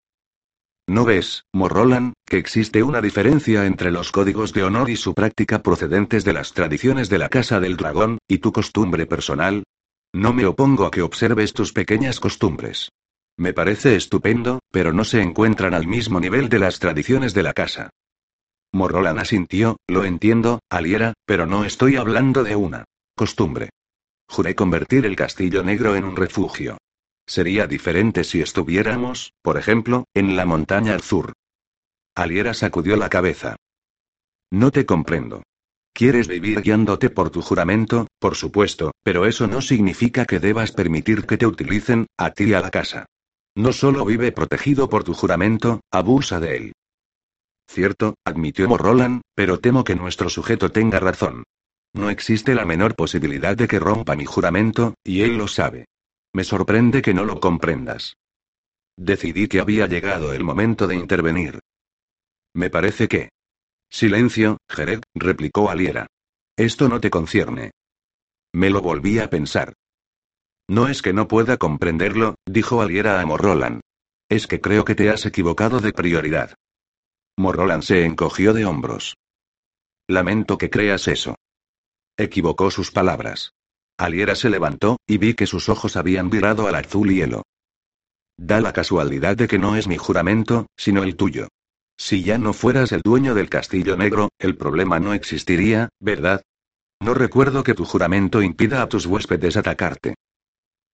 [0.88, 5.60] ¿No ves, Morrolan, que existe una diferencia entre los códigos de honor y su práctica
[5.60, 9.64] procedentes de las tradiciones de la Casa del Dragón, y tu costumbre personal?
[10.12, 12.90] No me opongo a que observes tus pequeñas costumbres.
[13.36, 17.52] Me parece estupendo, pero no se encuentran al mismo nivel de las tradiciones de la
[17.52, 17.90] casa.
[18.72, 22.84] Morrolan asintió, lo entiendo, Aliera, pero no estoy hablando de una
[23.16, 23.70] costumbre.
[24.28, 26.78] Juré convertir el castillo negro en un refugio.
[27.26, 31.32] Sería diferente si estuviéramos, por ejemplo, en la montaña azul.
[32.14, 33.56] Aliera sacudió la cabeza.
[34.50, 35.42] No te comprendo.
[35.92, 41.26] Quieres vivir guiándote por tu juramento, por supuesto, pero eso no significa que debas permitir
[41.26, 43.06] que te utilicen, a ti y a la casa.
[43.56, 46.72] No solo vive protegido por tu juramento, abusa de él.
[47.66, 51.44] Cierto, admitió Morrolan, pero temo que nuestro sujeto tenga razón.
[51.94, 55.86] No existe la menor posibilidad de que rompa mi juramento, y él lo sabe.
[56.36, 58.18] Me sorprende que no lo comprendas.
[58.94, 61.60] Decidí que había llegado el momento de intervenir.
[62.54, 63.30] Me parece que.
[63.88, 66.08] Silencio, Jared, replicó Aliera.
[66.54, 67.70] Esto no te concierne.
[68.52, 69.72] Me lo volví a pensar.
[70.68, 73.80] No es que no pueda comprenderlo, dijo Aliera a Morrolan.
[74.28, 76.52] Es que creo que te has equivocado de prioridad.
[77.38, 79.16] Morrolan se encogió de hombros.
[80.06, 81.36] Lamento que creas eso.
[82.18, 83.54] Equivocó sus palabras.
[83.98, 87.42] Aliera se levantó, y vi que sus ojos habían virado al azul hielo.
[88.36, 91.48] Da la casualidad de que no es mi juramento, sino el tuyo.
[91.96, 96.42] Si ya no fueras el dueño del castillo negro, el problema no existiría, ¿verdad?
[97.00, 100.14] No recuerdo que tu juramento impida a tus huéspedes atacarte.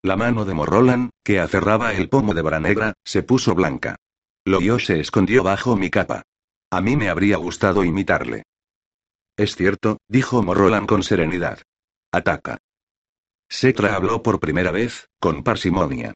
[0.03, 3.97] La mano de Morrolan, que aferraba el pomo de Branegra, se puso blanca.
[4.45, 6.23] Loyo se escondió bajo mi capa.
[6.71, 8.45] A mí me habría gustado imitarle.
[9.37, 11.63] Es cierto, dijo Morrolan con serenidad.
[12.13, 12.59] Ataca.
[13.53, 16.15] Setra habló por primera vez, con parsimonia.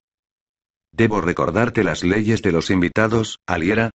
[0.90, 3.90] Debo recordarte las leyes de los invitados, Aliera.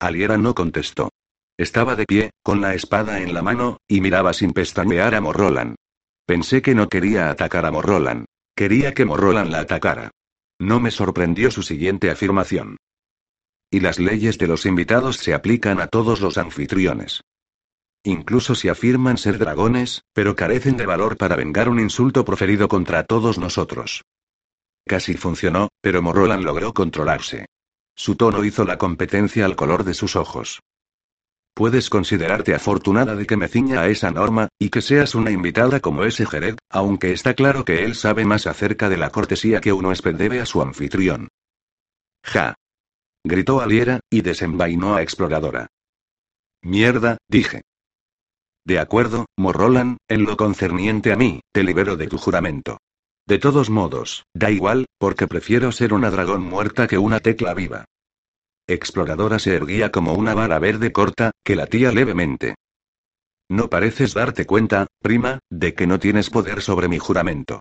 [0.00, 1.10] Aliera no contestó.
[1.58, 5.74] Estaba de pie, con la espada en la mano, y miraba sin pestañear a Morrolan.
[6.26, 8.24] Pensé que no quería atacar a Morrolan.
[8.56, 10.12] Quería que Morrolan la atacara.
[10.60, 12.76] No me sorprendió su siguiente afirmación.
[13.68, 17.20] Y las leyes de los invitados se aplican a todos los anfitriones.
[18.06, 23.04] Incluso si afirman ser dragones, pero carecen de valor para vengar un insulto proferido contra
[23.04, 24.02] todos nosotros.
[24.86, 27.46] Casi funcionó, pero Morrolan logró controlarse.
[27.96, 30.60] Su tono hizo la competencia al color de sus ojos.
[31.54, 35.80] Puedes considerarte afortunada de que me ciña a esa norma, y que seas una invitada
[35.80, 39.72] como ese Jerez, aunque está claro que él sabe más acerca de la cortesía que
[39.72, 41.28] un huésped debe a su anfitrión.
[42.22, 42.54] Ja.
[43.22, 45.68] Gritó Aliera, y desenvainó a Exploradora.
[46.60, 47.62] Mierda, dije.
[48.64, 52.78] De acuerdo, Morrolan, en lo concerniente a mí, te libero de tu juramento.
[53.26, 57.84] De todos modos, da igual, porque prefiero ser una dragón muerta que una tecla viva.
[58.66, 62.54] Exploradora se erguía como una vara verde corta, que latía levemente.
[63.50, 67.60] No pareces darte cuenta, prima, de que no tienes poder sobre mi juramento.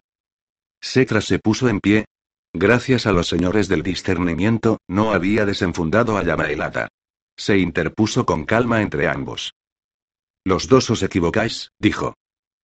[0.82, 2.06] Setra se puso en pie.
[2.54, 6.88] Gracias a los señores del discernimiento, no había desenfundado a Yamaelata.
[7.36, 9.54] Se interpuso con calma entre ambos.
[10.46, 12.16] Los dos os equivocáis, dijo.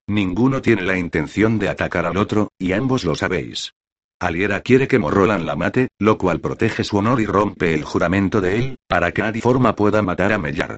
[0.08, 3.74] Ninguno tiene la intención de atacar al otro, y ambos lo sabéis.
[4.20, 8.42] Aliera quiere que Morrolan la mate, lo cual protege su honor y rompe el juramento
[8.42, 10.78] de él, para que nadie forma pueda matar a Mellar.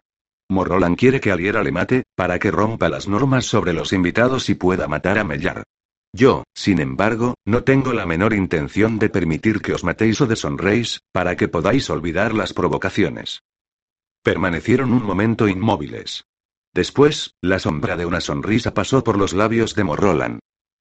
[0.50, 4.56] Morrolan quiere que Aliera le mate, para que rompa las normas sobre los invitados y
[4.56, 5.64] pueda matar a Mellar.
[6.14, 11.00] Yo, sin embargo, no tengo la menor intención de permitir que os matéis o deshonréis,
[11.12, 13.42] para que podáis olvidar las provocaciones.
[14.22, 16.26] Permanecieron un momento inmóviles.
[16.74, 20.40] Después, la sombra de una sonrisa pasó por los labios de Morrolan.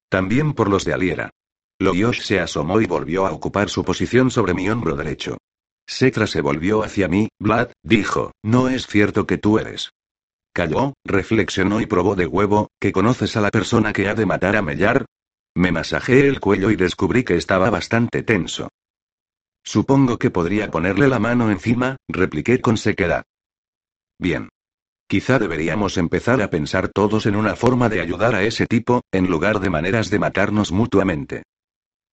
[0.09, 1.31] También por los de Aliera.
[1.79, 5.37] Loyosh se asomó y volvió a ocupar su posición sobre mi hombro derecho.
[5.87, 9.91] Setra se volvió hacia mí, Vlad, dijo, no es cierto que tú eres.
[10.53, 14.55] Calló, reflexionó y probó de huevo, ¿que conoces a la persona que ha de matar
[14.55, 15.05] a Mellar?
[15.55, 18.69] Me masajé el cuello y descubrí que estaba bastante tenso.
[19.63, 23.23] Supongo que podría ponerle la mano encima, repliqué con sequedad.
[24.17, 24.49] Bien.
[25.11, 29.29] Quizá deberíamos empezar a pensar todos en una forma de ayudar a ese tipo, en
[29.29, 31.43] lugar de maneras de matarnos mutuamente.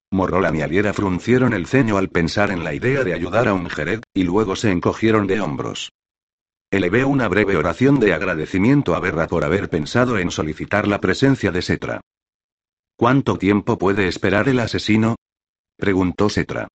[0.10, 3.70] Morrolan y Aliera fruncieron el ceño al pensar en la idea de ayudar a un
[3.70, 5.92] Jerez, y luego se encogieron de hombros.
[6.72, 11.52] Elevé una breve oración de agradecimiento a Berra por haber pensado en solicitar la presencia
[11.52, 12.02] de Setra.
[12.96, 15.18] ¿Cuánto tiempo puede esperar el asesino?
[15.78, 16.68] preguntó Setra.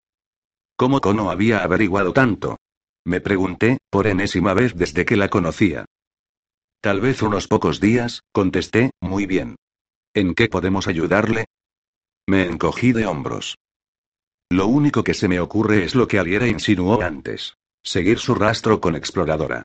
[0.76, 2.58] ¿Cómo Kono había averiguado tanto?
[3.04, 5.85] Me pregunté, por enésima vez desde que la conocía.
[6.82, 9.54] Tal vez unos pocos días, contesté, muy bien.
[10.14, 11.44] ¿En qué podemos ayudarle?
[12.26, 13.56] Me encogí de hombros.
[14.50, 17.54] Lo único que se me ocurre es lo que Aliera insinuó antes.
[17.84, 19.62] Seguir su rastro con exploradora.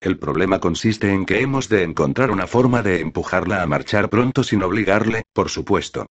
[0.00, 4.44] El problema consiste en que hemos de encontrar una forma de empujarla a marchar pronto
[4.44, 6.06] sin obligarle, por supuesto.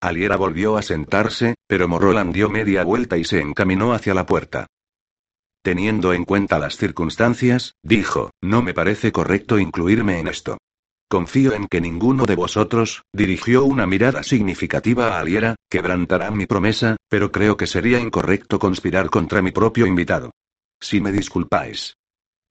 [0.00, 4.68] Aliera volvió a sentarse, pero Morroland dio media vuelta y se encaminó hacia la puerta.
[5.64, 10.58] Teniendo en cuenta las circunstancias, dijo, no me parece correcto incluirme en esto.
[11.08, 16.98] Confío en que ninguno de vosotros, dirigió una mirada significativa a Aliera, quebrantará mi promesa,
[17.08, 20.32] pero creo que sería incorrecto conspirar contra mi propio invitado.
[20.82, 21.96] Si me disculpáis.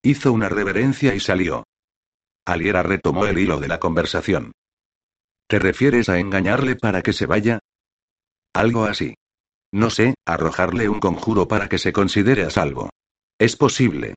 [0.02, 1.66] Hizo una reverencia y salió.
[2.48, 4.54] Aliera retomó el hilo de la conversación.
[5.48, 7.60] ¿Te refieres a engañarle para que se vaya?
[8.56, 9.14] Algo así.
[9.72, 12.90] No sé, arrojarle un conjuro para que se considere a salvo.
[13.44, 14.14] Es posible,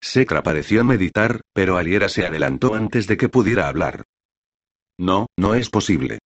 [0.00, 4.04] Secra pareció meditar, pero Aliera se adelantó antes de que pudiera hablar.
[4.96, 6.20] No, no es posible.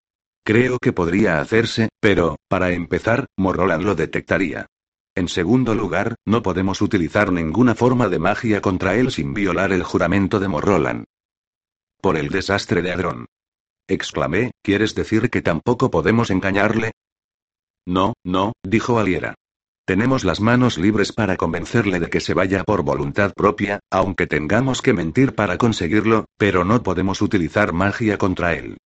[0.45, 4.67] Creo que podría hacerse, pero, para empezar, Morrolan lo detectaría.
[5.15, 9.81] En segundo lugar, no podemos utilizar ninguna forma de magia contra él sin violar el
[9.81, 11.05] juramento de Morrolan.
[11.99, 13.25] por el desastre de Adrón.
[13.87, 16.91] Exclamé, ¿quieres decir que tampoco podemos engañarle?
[17.87, 19.33] No, no, dijo Aliera.
[19.85, 24.81] Tenemos las manos libres para convencerle de que se vaya por voluntad propia, aunque tengamos
[24.81, 28.77] que mentir para conseguirlo, pero no podemos utilizar magia contra él.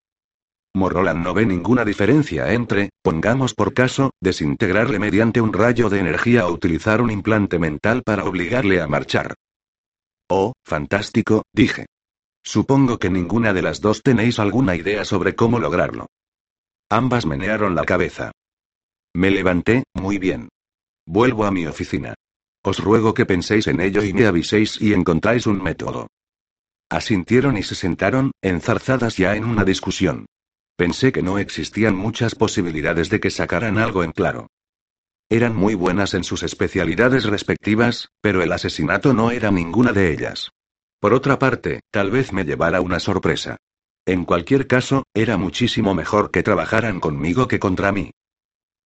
[0.74, 6.48] Morroland no ve ninguna diferencia entre, pongamos por caso, desintegrarle mediante un rayo de energía
[6.48, 9.36] o utilizar un implante mental para obligarle a marchar.
[10.30, 11.86] Oh, fantástico, dije.
[12.44, 16.08] Supongo que ninguna de las dos tenéis alguna idea sobre cómo lograrlo.
[16.90, 18.32] Ambas menearon la cabeza.
[19.14, 20.50] Me levanté, muy bien.
[21.08, 22.16] Vuelvo a mi oficina.
[22.64, 26.08] Os ruego que penséis en ello y me aviséis y encontráis un método.
[26.90, 30.26] Asintieron y se sentaron, enzarzadas ya en una discusión.
[30.76, 34.48] Pensé que no existían muchas posibilidades de que sacaran algo en claro.
[35.30, 40.52] Eran muy buenas en sus especialidades respectivas, pero el asesinato no era ninguna de ellas.
[41.00, 43.56] Por otra parte, tal vez me llevara una sorpresa.
[44.06, 48.12] En cualquier caso, era muchísimo mejor que trabajaran conmigo que contra mí.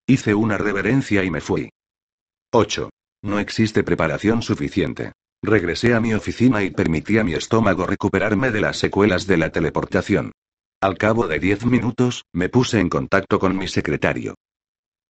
[0.06, 1.72] Hice una reverencia y me fui.
[2.54, 2.90] 8.
[3.24, 5.14] No existe preparación suficiente.
[5.42, 9.52] Regresé a mi oficina y permití a mi estómago recuperarme de las secuelas de la
[9.52, 10.34] teleportación.
[10.82, 14.36] Al cabo de diez minutos, me puse en contacto con mi secretario.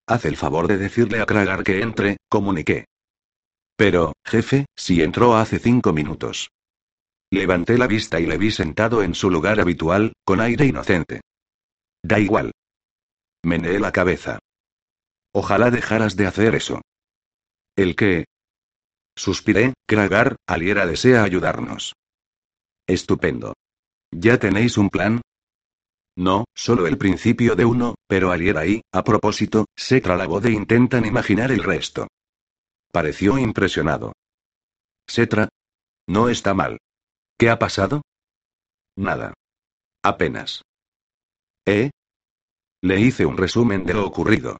[0.07, 2.85] Haz el favor de decirle a Kragar que entre, comuniqué.
[3.75, 6.51] Pero, jefe, si entró hace cinco minutos.
[7.31, 11.21] Levanté la vista y le vi sentado en su lugar habitual, con aire inocente.
[12.03, 12.51] Da igual.
[13.43, 14.37] Meneé la cabeza.
[15.33, 16.81] Ojalá dejaras de hacer eso.
[17.75, 18.25] ¿El qué?
[19.15, 21.93] Suspiré, Kragar, Aliera desea ayudarnos.
[22.87, 23.53] Estupendo.
[24.11, 25.21] ¿Ya tenéis un plan?
[26.17, 31.05] No, solo el principio de uno, pero Aliera y, a propósito, se voz e intentan
[31.05, 32.07] imaginar el resto.
[32.91, 34.13] Pareció impresionado.
[35.07, 35.47] Setra.
[36.07, 36.77] No está mal.
[37.37, 38.01] ¿Qué ha pasado?
[38.97, 39.33] Nada.
[40.03, 40.63] Apenas.
[41.65, 41.91] ¿Eh?
[42.81, 44.57] Le hice un resumen de lo ocurrido.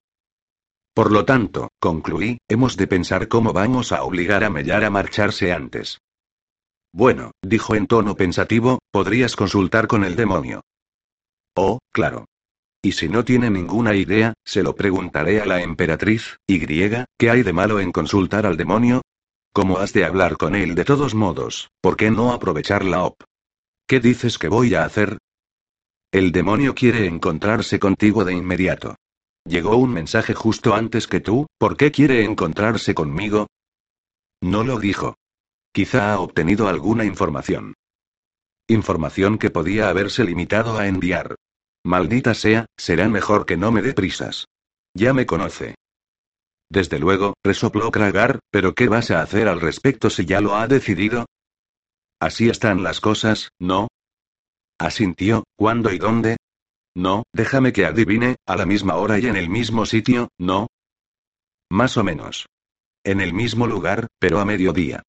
[0.94, 5.54] Por lo tanto, concluí, hemos de pensar cómo vamos a obligar a Mellar a marcharse
[5.54, 6.02] antes.
[6.94, 10.62] Bueno, dijo en tono pensativo, podrías consultar con el demonio.
[11.56, 12.26] Oh, claro.
[12.82, 17.30] Y si no tiene ninguna idea, se lo preguntaré a la emperatriz, y griega, ¿qué
[17.30, 19.02] hay de malo en consultar al demonio?
[19.54, 21.70] ¿Cómo has de hablar con él de todos modos?
[21.80, 23.24] ¿Por qué no aprovechar la OP?
[23.88, 25.18] ¿Qué dices que voy a hacer?
[26.12, 28.96] El demonio quiere encontrarse contigo de inmediato.
[29.46, 33.48] Llegó un mensaje justo antes que tú, ¿por qué quiere encontrarse conmigo?
[34.42, 35.16] No lo dijo.
[35.74, 37.74] Quizá ha obtenido alguna información.
[38.68, 41.36] Información que podía haberse limitado a enviar.
[41.84, 44.46] Maldita sea, será mejor que no me dé prisas.
[44.94, 45.76] Ya me conoce.
[46.70, 50.68] Desde luego, resopló Kragar, pero ¿qué vas a hacer al respecto si ya lo ha
[50.68, 51.26] decidido?
[52.20, 53.88] Así están las cosas, ¿no?
[54.78, 56.38] Asintió, ¿cuándo y dónde?
[56.96, 60.68] No, déjame que adivine, a la misma hora y en el mismo sitio, ¿no?
[61.70, 62.48] Más o menos.
[63.04, 65.04] En el mismo lugar, pero a mediodía.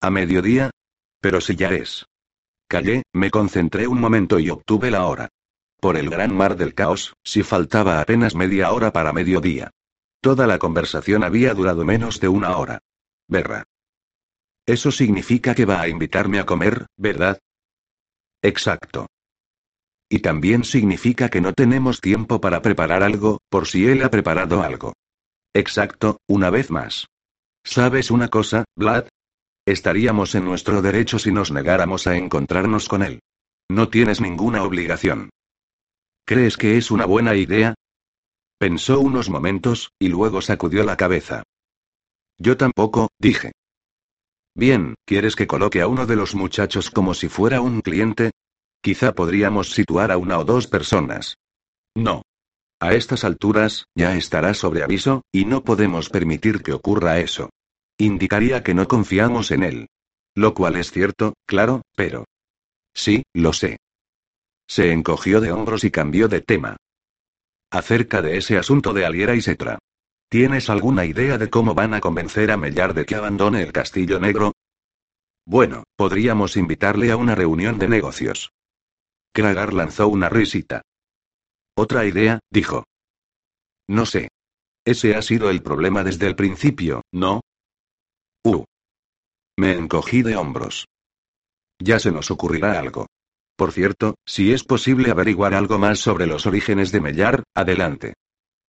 [0.00, 0.70] ¿A mediodía?
[1.20, 2.06] Pero si ya es.
[2.68, 5.28] Callé, me concentré un momento y obtuve la hora.
[5.80, 9.70] Por el gran mar del caos, si faltaba apenas media hora para mediodía.
[10.20, 12.78] Toda la conversación había durado menos de una hora.
[13.28, 13.64] Berra.
[14.64, 17.38] Eso significa que va a invitarme a comer, ¿verdad?
[18.40, 19.08] Exacto.
[20.08, 24.62] Y también significa que no tenemos tiempo para preparar algo, por si él ha preparado
[24.62, 24.92] algo.
[25.54, 27.06] Exacto, una vez más.
[27.64, 29.08] ¿Sabes una cosa, Vlad?
[29.66, 33.20] Estaríamos en nuestro derecho si nos negáramos a encontrarnos con él.
[33.70, 35.30] No tienes ninguna obligación.
[36.26, 37.74] ¿Crees que es una buena idea?
[38.58, 41.42] Pensó unos momentos, y luego sacudió la cabeza.
[42.38, 43.52] Yo tampoco, dije.
[44.54, 48.30] Bien, ¿quieres que coloque a uno de los muchachos como si fuera un cliente?
[48.84, 51.38] Quizá podríamos situar a una o dos personas.
[51.96, 52.20] No.
[52.80, 57.48] A estas alturas, ya estará sobre aviso, y no podemos permitir que ocurra eso.
[57.96, 59.86] Indicaría que no confiamos en él.
[60.34, 62.26] Lo cual es cierto, claro, pero...
[62.92, 63.78] Sí, lo sé.
[64.68, 66.76] Se encogió de hombros y cambió de tema
[67.70, 69.78] acerca de ese asunto de Aliera y Setra.
[70.28, 74.20] ¿Tienes alguna idea de cómo van a convencer a Mellar de que abandone el Castillo
[74.20, 74.52] Negro?
[75.46, 78.52] Bueno, podríamos invitarle a una reunión de negocios.
[79.34, 80.82] Kragar lanzó una risita.
[81.76, 82.84] Otra idea, dijo.
[83.88, 84.28] No sé.
[84.84, 87.40] Ese ha sido el problema desde el principio, ¿no?
[88.44, 88.64] Uh.
[89.58, 90.86] Me encogí de hombros.
[91.80, 93.06] Ya se nos ocurrirá algo.
[93.56, 98.14] Por cierto, si es posible averiguar algo más sobre los orígenes de Mellar, adelante.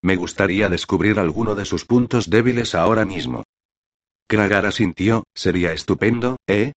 [0.02, 3.44] Me gustaría descubrir alguno de sus puntos débiles ahora mismo.
[4.28, 6.74] Kragar asintió, sería estupendo, ¿eh?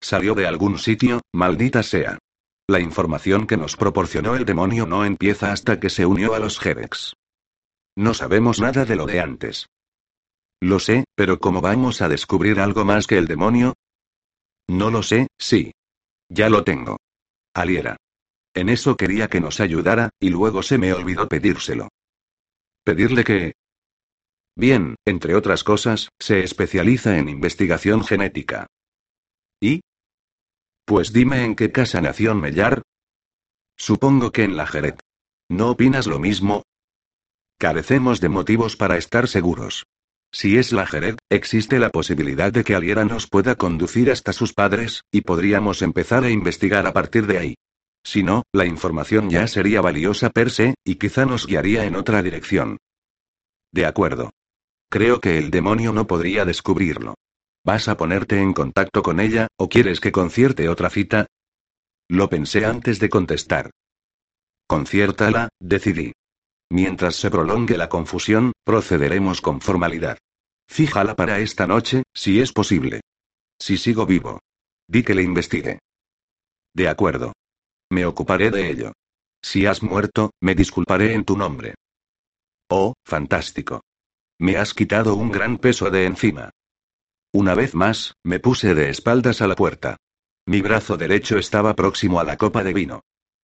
[0.00, 2.18] Salió de algún sitio, maldita sea.
[2.68, 6.58] La información que nos proporcionó el demonio no empieza hasta que se unió a los
[6.58, 7.14] Jerex.
[7.96, 9.66] No sabemos nada de lo de antes.
[10.60, 13.74] Lo sé, pero ¿cómo vamos a descubrir algo más que el demonio?
[14.68, 15.72] No lo sé, sí.
[16.28, 16.98] Ya lo tengo.
[17.52, 17.96] Aliera.
[18.54, 21.88] En eso quería que nos ayudara, y luego se me olvidó pedírselo.
[22.84, 23.52] ¿Pedirle que?
[24.56, 28.66] Bien, entre otras cosas, se especializa en investigación genética.
[29.60, 29.80] ¿Y?
[30.84, 32.82] Pues dime en qué casa nació Mellar.
[33.76, 35.00] Supongo que en la Jeret.
[35.48, 36.62] ¿No opinas lo mismo?
[37.58, 39.84] Carecemos de motivos para estar seguros.
[40.32, 44.54] Si es la Jerez, existe la posibilidad de que Aliera nos pueda conducir hasta sus
[44.54, 47.54] padres, y podríamos empezar a investigar a partir de ahí.
[48.02, 52.22] Si no, la información ya sería valiosa per se, y quizá nos guiaría en otra
[52.22, 52.78] dirección.
[53.72, 54.30] De acuerdo.
[54.90, 57.14] Creo que el demonio no podría descubrirlo.
[57.64, 61.26] ¿Vas a ponerte en contacto con ella, o quieres que concierte otra cita?
[62.08, 63.70] Lo pensé antes de contestar.
[64.66, 66.12] Conciértala, decidí.
[66.70, 70.18] Mientras se prolongue la confusión, procederemos con formalidad.
[70.66, 73.02] Fíjala para esta noche, si es posible.
[73.60, 74.40] Si sigo vivo.
[74.88, 75.78] Di que le investigue.
[76.74, 77.32] De acuerdo.
[77.90, 78.92] Me ocuparé de ello.
[79.42, 81.74] Si has muerto, me disculparé en tu nombre.
[82.68, 83.82] Oh, fantástico.
[84.38, 86.50] Me has quitado un gran peso de encima.
[87.34, 89.96] Una vez más, me puse de espaldas a la puerta.
[90.46, 93.00] Mi brazo derecho estaba próximo a la copa de vino.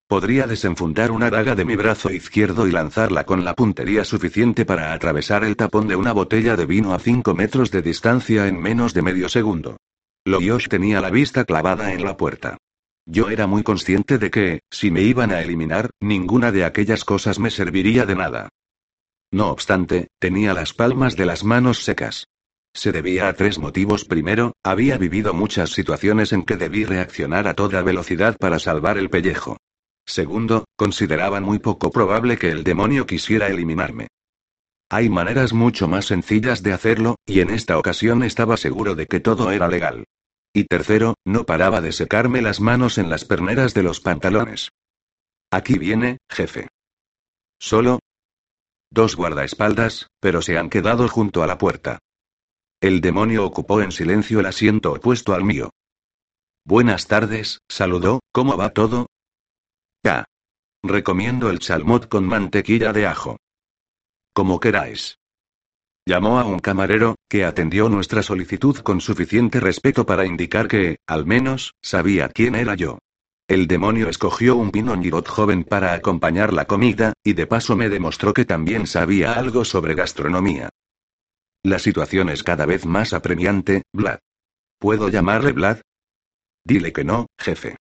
[0.07, 4.93] Podría desenfundar una daga de mi brazo izquierdo y lanzarla con la puntería suficiente para
[4.93, 8.93] atravesar el tapón de una botella de vino a 5 metros de distancia en menos
[8.93, 9.77] de medio segundo.
[10.23, 12.57] Loyosh tenía la vista clavada en la puerta.
[13.07, 17.39] Yo era muy consciente de que, si me iban a eliminar, ninguna de aquellas cosas
[17.39, 18.49] me serviría de nada.
[19.31, 22.27] No obstante, tenía las palmas de las manos secas.
[22.73, 24.05] Se debía a tres motivos.
[24.05, 29.09] Primero, había vivido muchas situaciones en que debí reaccionar a toda velocidad para salvar el
[29.09, 29.57] pellejo.
[30.05, 34.07] Segundo, consideraban muy poco probable que el demonio quisiera eliminarme.
[34.89, 39.19] Hay maneras mucho más sencillas de hacerlo, y en esta ocasión estaba seguro de que
[39.19, 40.05] todo era legal.
[40.51, 44.69] Y tercero, no paraba de secarme las manos en las perneras de los pantalones.
[45.51, 46.69] Aquí viene, jefe.
[47.59, 47.99] Solo.
[48.89, 51.99] Dos guardaespaldas, pero se han quedado junto a la puerta.
[52.81, 55.71] El demonio ocupó en silencio el asiento opuesto al mío.
[56.63, 59.07] Buenas tardes, saludó, ¿cómo va todo?
[60.01, 60.23] K.
[60.81, 63.37] Recomiendo el chalmot con mantequilla de ajo.
[64.33, 65.17] Como queráis.
[66.05, 71.25] Llamó a un camarero, que atendió nuestra solicitud con suficiente respeto para indicar que, al
[71.25, 72.99] menos, sabía quién era yo.
[73.49, 78.33] El demonio escogió un Girot joven para acompañar la comida, y de paso me demostró
[78.33, 80.69] que también sabía algo sobre gastronomía.
[81.63, 84.19] La situación es cada vez más apremiante, Vlad.
[84.79, 85.81] ¿Puedo llamarle Vlad?
[86.63, 87.75] Dile que no, jefe.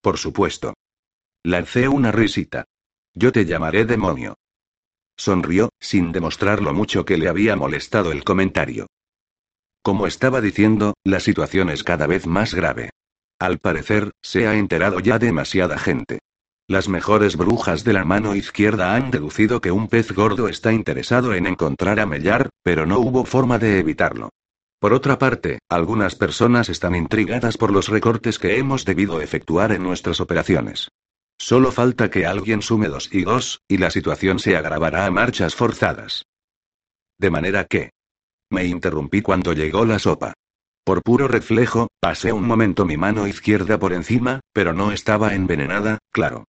[0.00, 0.74] Por supuesto.
[1.42, 2.64] Lancé una risita.
[3.14, 4.36] Yo te llamaré demonio.
[5.16, 8.86] Sonrió, sin demostrar lo mucho que le había molestado el comentario.
[9.82, 12.90] Como estaba diciendo, la situación es cada vez más grave.
[13.38, 16.20] Al parecer, se ha enterado ya demasiada gente.
[16.70, 21.34] Las mejores brujas de la mano izquierda han deducido que un pez gordo está interesado
[21.34, 24.28] en encontrar a Mellar, pero no hubo forma de evitarlo.
[24.78, 29.82] Por otra parte, algunas personas están intrigadas por los recortes que hemos debido efectuar en
[29.82, 30.92] nuestras operaciones.
[31.40, 35.56] Solo falta que alguien sume dos y dos, y la situación se agravará a marchas
[35.56, 36.24] forzadas.
[37.18, 37.90] De manera que...
[38.48, 40.34] Me interrumpí cuando llegó la sopa.
[40.84, 45.98] Por puro reflejo, pasé un momento mi mano izquierda por encima, pero no estaba envenenada,
[46.12, 46.44] claro.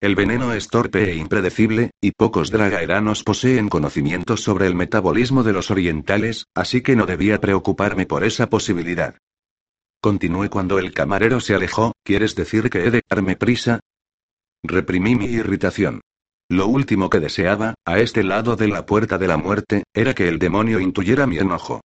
[0.00, 5.52] El veneno es torpe e impredecible, y pocos dragaeranos poseen conocimientos sobre el metabolismo de
[5.52, 9.16] los orientales, así que no debía preocuparme por esa posibilidad.
[10.00, 13.80] Continué cuando el camarero se alejó, ¿quieres decir que he de darme prisa?
[14.62, 16.00] Reprimí mi irritación.
[16.48, 20.28] Lo último que deseaba, a este lado de la puerta de la muerte, era que
[20.28, 21.80] el demonio intuyera mi enojo.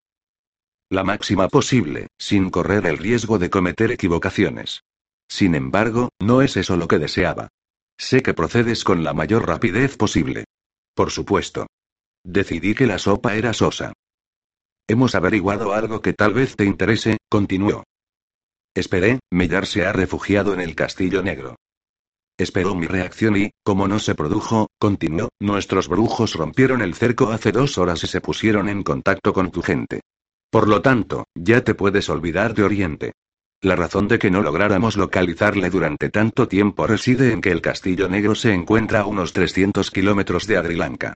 [0.87, 4.83] La máxima posible, sin correr el riesgo de cometer equivocaciones.
[5.27, 7.49] Sin embargo, no es eso lo que deseaba.
[7.97, 10.45] Sé que procedes con la mayor rapidez posible.
[10.95, 11.67] Por supuesto.
[12.23, 13.93] Decidí que la sopa era sosa.
[14.87, 17.83] Hemos averiguado algo que tal vez te interese, continuó.
[18.75, 21.55] Esperé, Millar se ha refugiado en el Castillo Negro.
[22.37, 27.51] Esperó mi reacción y, como no se produjo, continuó, nuestros brujos rompieron el cerco hace
[27.51, 30.01] dos horas y se pusieron en contacto con tu gente.
[30.49, 33.11] Por lo tanto, ya te puedes olvidar de Oriente.
[33.63, 38.09] La razón de que no lográramos localizarle durante tanto tiempo reside en que el Castillo
[38.09, 41.13] Negro se encuentra a unos 300 kilómetros de Adrilanka.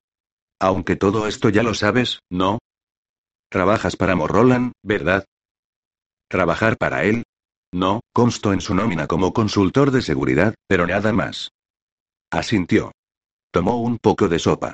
[0.58, 2.60] Aunque todo esto ya lo sabes, ¿no?
[3.50, 5.26] Trabajas para Morrolan, ¿verdad?
[6.30, 7.24] ¿Trabajar para él?
[7.74, 11.52] No, consto en su nómina como consultor de seguridad, pero nada más.
[12.32, 12.94] Asintió.
[13.52, 14.74] Tomó un poco de sopa.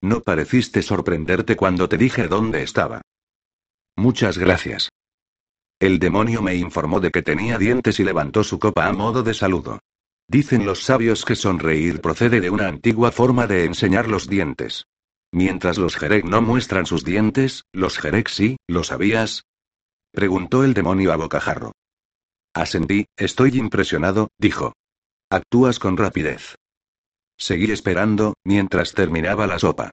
[0.00, 3.02] No pareciste sorprenderte cuando te dije dónde estaba.
[3.96, 4.88] Muchas gracias.
[5.80, 9.32] El demonio me informó de que tenía dientes y levantó su copa a modo de
[9.32, 9.80] saludo.
[10.28, 14.84] Dicen los sabios que sonreír procede de una antigua forma de enseñar los dientes.
[15.32, 19.44] Mientras los Jerek no muestran sus dientes, los Jerek sí, ¿lo sabías?
[20.12, 21.72] Preguntó el demonio a bocajarro.
[22.52, 24.74] Asentí, estoy impresionado, dijo.
[25.30, 26.56] Actúas con rapidez.
[27.38, 29.92] Seguí esperando, mientras terminaba la sopa.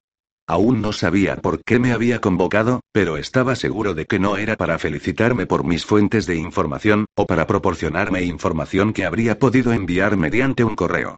[0.49, 4.55] Aún no sabía por qué me había convocado, pero estaba seguro de que no era
[4.55, 10.15] para felicitarme por mis fuentes de información, o para proporcionarme información que habría podido enviar
[10.15, 11.17] mediante un correo.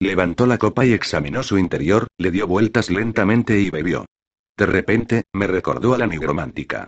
[0.00, 4.06] Levantó la copa y examinó su interior, le dio vueltas lentamente y bebió.
[4.56, 6.86] De repente, me recordó a la nigromántica.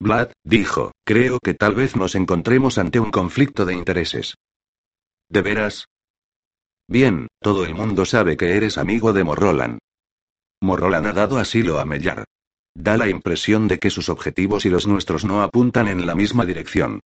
[0.00, 4.34] Vlad, dijo, creo que tal vez nos encontremos ante un conflicto de intereses.
[5.28, 5.86] ¿De veras?
[6.88, 9.78] Bien, todo el mundo sabe que eres amigo de Morrolan.
[10.60, 12.24] Morrolan ha dado asilo a Mellar.
[12.74, 16.44] Da la impresión de que sus objetivos y los nuestros no apuntan en la misma
[16.44, 17.00] dirección.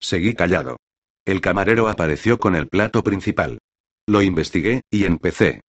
[0.00, 0.76] Seguí callado.
[1.24, 3.58] El camarero apareció con el plato principal.
[4.06, 5.62] Lo investigué, y empecé.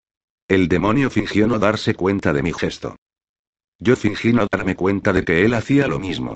[0.47, 2.97] El demonio fingió no darse cuenta de mi gesto.
[3.79, 6.35] Yo fingí no darme cuenta de que él hacía lo mismo.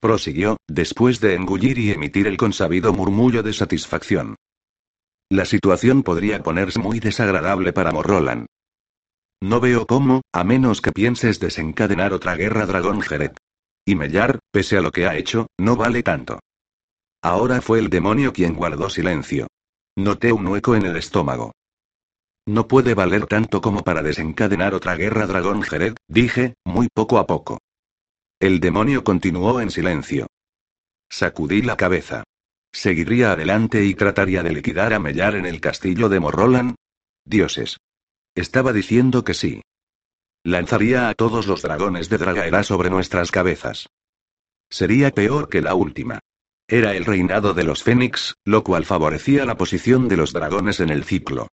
[0.00, 4.36] Prosiguió, después de engullir y emitir el consabido murmullo de satisfacción.
[5.28, 8.46] La situación podría ponerse muy desagradable para Morrolan.
[9.40, 13.36] No veo cómo, a menos que pienses desencadenar otra guerra dragón Jeret.
[13.84, 16.40] Y Mellar, pese a lo que ha hecho, no vale tanto.
[17.22, 19.46] Ahora fue el demonio quien guardó silencio.
[19.96, 21.52] Noté un hueco en el estómago.
[22.46, 27.26] No puede valer tanto como para desencadenar otra guerra dragón Jered, dije, muy poco a
[27.26, 27.58] poco.
[28.38, 30.26] El demonio continuó en silencio.
[31.08, 32.24] Sacudí la cabeza.
[32.72, 36.74] ¿Seguiría adelante y trataría de liquidar a Mellar en el castillo de Morrolan?
[37.24, 37.78] Dioses.
[38.36, 39.62] Estaba diciendo que sí.
[40.44, 43.88] Lanzaría a todos los dragones de Dragaera sobre nuestras cabezas.
[44.68, 46.20] Sería peor que la última.
[46.68, 50.90] Era el reinado de los Fénix, lo cual favorecía la posición de los dragones en
[50.90, 51.48] el ciclo.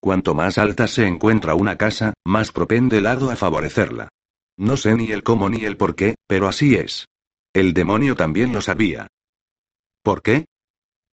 [0.00, 4.08] Cuanto más alta se encuentra una casa, más propende el hado a favorecerla.
[4.56, 7.08] No sé ni el cómo ni el por qué, pero así es.
[7.52, 9.08] El demonio también lo sabía.
[10.04, 10.44] ¿Por qué?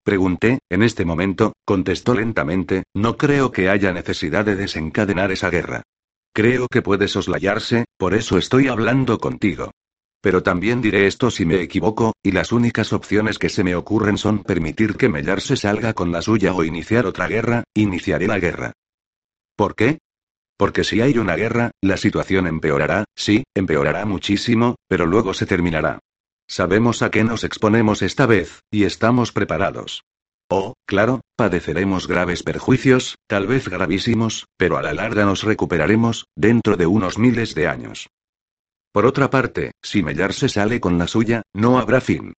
[0.05, 5.81] Pregunté, en este momento, contestó lentamente, no creo que haya necesidad de desencadenar esa guerra.
[6.31, 9.71] Creo que puede soslayarse, por eso estoy hablando contigo.
[10.21, 14.19] Pero también diré esto si me equivoco, y las únicas opciones que se me ocurren
[14.19, 18.37] son permitir que Mellar se salga con la suya o iniciar otra guerra, iniciaré la
[18.37, 18.73] guerra.
[19.55, 19.97] ¿Por qué?
[20.55, 25.97] Porque si hay una guerra, la situación empeorará, sí, empeorará muchísimo, pero luego se terminará.
[26.47, 30.03] Sabemos a qué nos exponemos esta vez, y estamos preparados.
[30.47, 36.77] Oh, claro, padeceremos graves perjuicios, tal vez gravísimos, pero a la larga nos recuperaremos, dentro
[36.77, 38.07] de unos miles de años.
[38.91, 42.33] Por otra parte, si Mellar se sale con la suya, no habrá fin.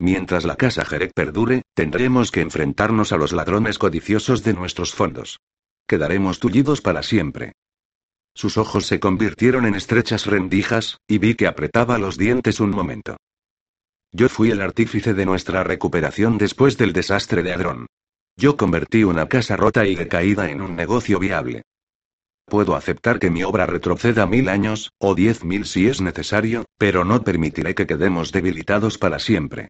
[0.00, 5.40] Mientras la casa Jerek perdure, tendremos que enfrentarnos a los ladrones codiciosos de nuestros fondos.
[5.86, 7.52] Quedaremos tullidos para siempre.
[8.40, 13.18] Sus ojos se convirtieron en estrechas rendijas, y vi que apretaba los dientes un momento.
[14.12, 17.84] Yo fui el artífice de nuestra recuperación después del desastre de Adrón.
[18.38, 21.64] Yo convertí una casa rota y decaída en un negocio viable.
[22.46, 27.04] Puedo aceptar que mi obra retroceda mil años, o diez mil si es necesario, pero
[27.04, 29.68] no permitiré que quedemos debilitados para siempre.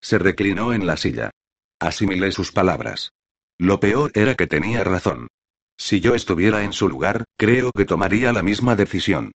[0.00, 1.32] Se reclinó en la silla.
[1.80, 3.10] Asimilé sus palabras.
[3.58, 5.26] Lo peor era que tenía razón.
[5.80, 9.32] Si yo estuviera en su lugar, creo que tomaría la misma decisión.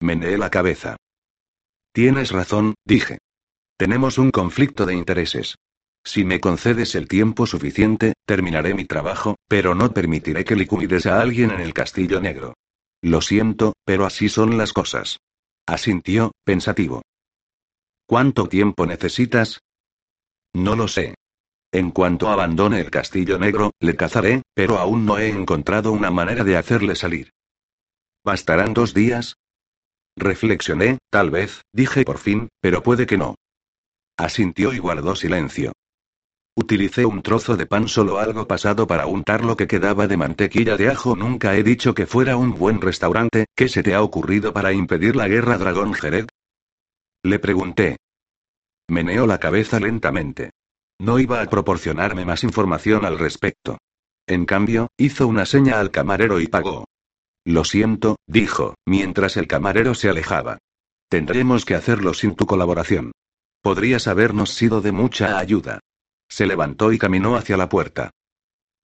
[0.00, 0.96] Meneé la cabeza.
[1.92, 3.18] Tienes razón, dije.
[3.76, 5.56] Tenemos un conflicto de intereses.
[6.04, 11.20] Si me concedes el tiempo suficiente, terminaré mi trabajo, pero no permitiré que liquides a
[11.20, 12.54] alguien en el Castillo Negro.
[13.02, 15.18] Lo siento, pero así son las cosas.
[15.66, 17.02] Asintió, pensativo.
[18.06, 19.58] ¿Cuánto tiempo necesitas?
[20.54, 21.16] No lo sé.
[21.72, 26.44] En cuanto abandone el Castillo Negro, le cazaré, pero aún no he encontrado una manera
[26.44, 27.32] de hacerle salir.
[28.24, 29.36] ¿Bastarán dos días?
[30.16, 33.34] Reflexioné, tal vez, dije por fin, pero puede que no.
[34.16, 35.72] Asintió y guardó silencio.
[36.58, 40.78] Utilicé un trozo de pan solo algo pasado para untar lo que quedaba de mantequilla
[40.78, 41.14] de ajo.
[41.14, 43.44] Nunca he dicho que fuera un buen restaurante.
[43.54, 46.26] ¿Qué se te ha ocurrido para impedir la guerra dragón Jered?
[47.22, 47.98] Le pregunté.
[48.88, 50.50] Meneó la cabeza lentamente.
[50.98, 53.78] No iba a proporcionarme más información al respecto.
[54.26, 56.84] En cambio, hizo una seña al camarero y pagó.
[57.44, 60.58] Lo siento, dijo, mientras el camarero se alejaba.
[61.08, 63.12] Tendremos que hacerlo sin tu colaboración.
[63.62, 65.80] Podrías habernos sido de mucha ayuda.
[66.28, 68.10] Se levantó y caminó hacia la puerta.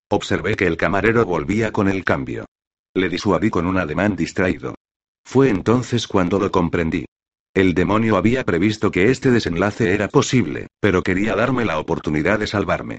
[0.09, 2.45] Observé que el camarero volvía con el cambio.
[2.93, 4.75] Le disuadí con un ademán distraído.
[5.25, 7.05] Fue entonces cuando lo comprendí.
[7.55, 12.47] El demonio había previsto que este desenlace era posible, pero quería darme la oportunidad de
[12.47, 12.97] salvarme.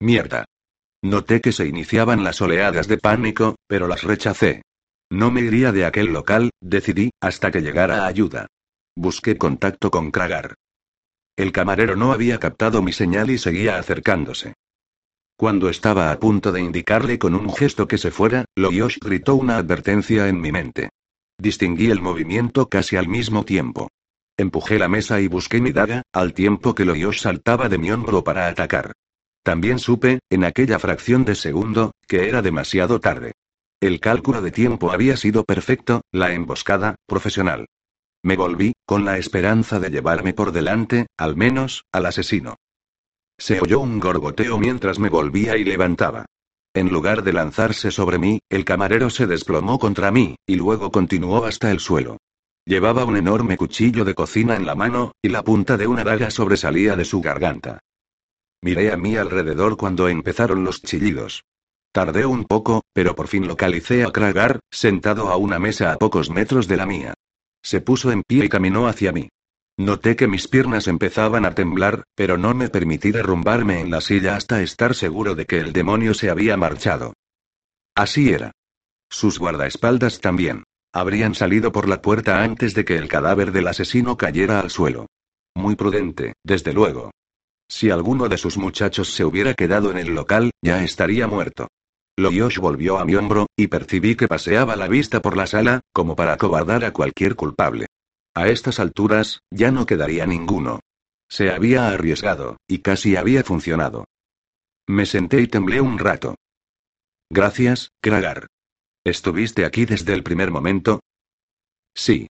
[0.00, 0.44] Mierda.
[1.02, 4.62] Noté que se iniciaban las oleadas de pánico, pero las rechacé.
[5.10, 8.46] No me iría de aquel local, decidí, hasta que llegara ayuda.
[8.94, 10.54] Busqué contacto con Kragar.
[11.36, 14.54] El camarero no había captado mi señal y seguía acercándose.
[15.36, 19.58] Cuando estaba a punto de indicarle con un gesto que se fuera, Loyosh gritó una
[19.58, 20.90] advertencia en mi mente.
[21.38, 23.88] Distinguí el movimiento casi al mismo tiempo.
[24.38, 28.22] Empujé la mesa y busqué mi daga, al tiempo que Loyosh saltaba de mi hombro
[28.22, 28.92] para atacar.
[29.42, 33.32] También supe, en aquella fracción de segundo, que era demasiado tarde.
[33.80, 37.66] El cálculo de tiempo había sido perfecto, la emboscada, profesional.
[38.22, 42.56] Me volví, con la esperanza de llevarme por delante, al menos, al asesino.
[43.38, 46.26] Se oyó un gorgoteo mientras me volvía y levantaba.
[46.74, 51.44] En lugar de lanzarse sobre mí, el camarero se desplomó contra mí, y luego continuó
[51.44, 52.18] hasta el suelo.
[52.68, 56.32] Llevaba un enorme cuchillo de cocina en la mano, y la punta de una daga
[56.32, 57.78] sobresalía de su garganta.
[58.60, 61.44] Miré a mi alrededor cuando empezaron los chillidos.
[61.92, 66.28] Tardé un poco, pero por fin localicé a Kragar, sentado a una mesa a pocos
[66.28, 67.14] metros de la mía.
[67.62, 69.28] Se puso en pie y caminó hacia mí.
[69.78, 74.34] Noté que mis piernas empezaban a temblar, pero no me permití derrumbarme en la silla
[74.34, 77.12] hasta estar seguro de que el demonio se había marchado.
[77.94, 78.50] Así era.
[79.08, 80.64] Sus guardaespaldas también.
[80.92, 85.06] Habrían salido por la puerta antes de que el cadáver del asesino cayera al suelo.
[85.54, 87.10] Muy prudente, desde luego.
[87.68, 91.68] Si alguno de sus muchachos se hubiera quedado en el local, ya estaría muerto.
[92.18, 96.16] Loyosh volvió a mi hombro, y percibí que paseaba la vista por la sala, como
[96.16, 97.86] para acobardar a cualquier culpable.
[98.34, 100.80] A estas alturas, ya no quedaría ninguno.
[101.28, 104.04] Se había arriesgado, y casi había funcionado.
[104.86, 106.36] Me senté y temblé un rato.
[107.28, 108.46] Gracias, Kragar.
[109.06, 110.98] ¿Estuviste aquí desde el primer momento?
[111.94, 112.26] Sí.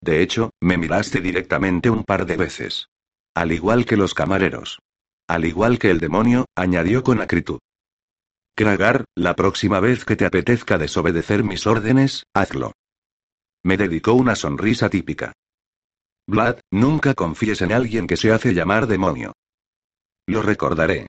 [0.00, 2.86] De hecho, me miraste directamente un par de veces.
[3.34, 4.78] Al igual que los camareros.
[5.26, 7.58] Al igual que el demonio, añadió con acritud.
[8.54, 12.70] Kragar, la próxima vez que te apetezca desobedecer mis órdenes, hazlo.
[13.64, 15.32] Me dedicó una sonrisa típica.
[16.28, 19.32] Vlad, nunca confíes en alguien que se hace llamar demonio.
[20.28, 21.08] Lo recordaré.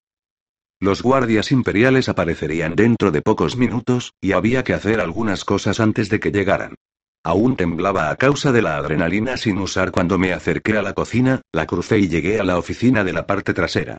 [0.83, 6.09] Los guardias imperiales aparecerían dentro de pocos minutos, y había que hacer algunas cosas antes
[6.09, 6.75] de que llegaran.
[7.23, 11.41] Aún temblaba a causa de la adrenalina sin usar cuando me acerqué a la cocina,
[11.53, 13.95] la crucé y llegué a la oficina de la parte trasera.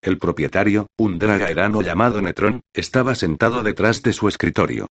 [0.00, 4.86] El propietario, un dragaerano llamado Netron, estaba sentado detrás de su escritorio.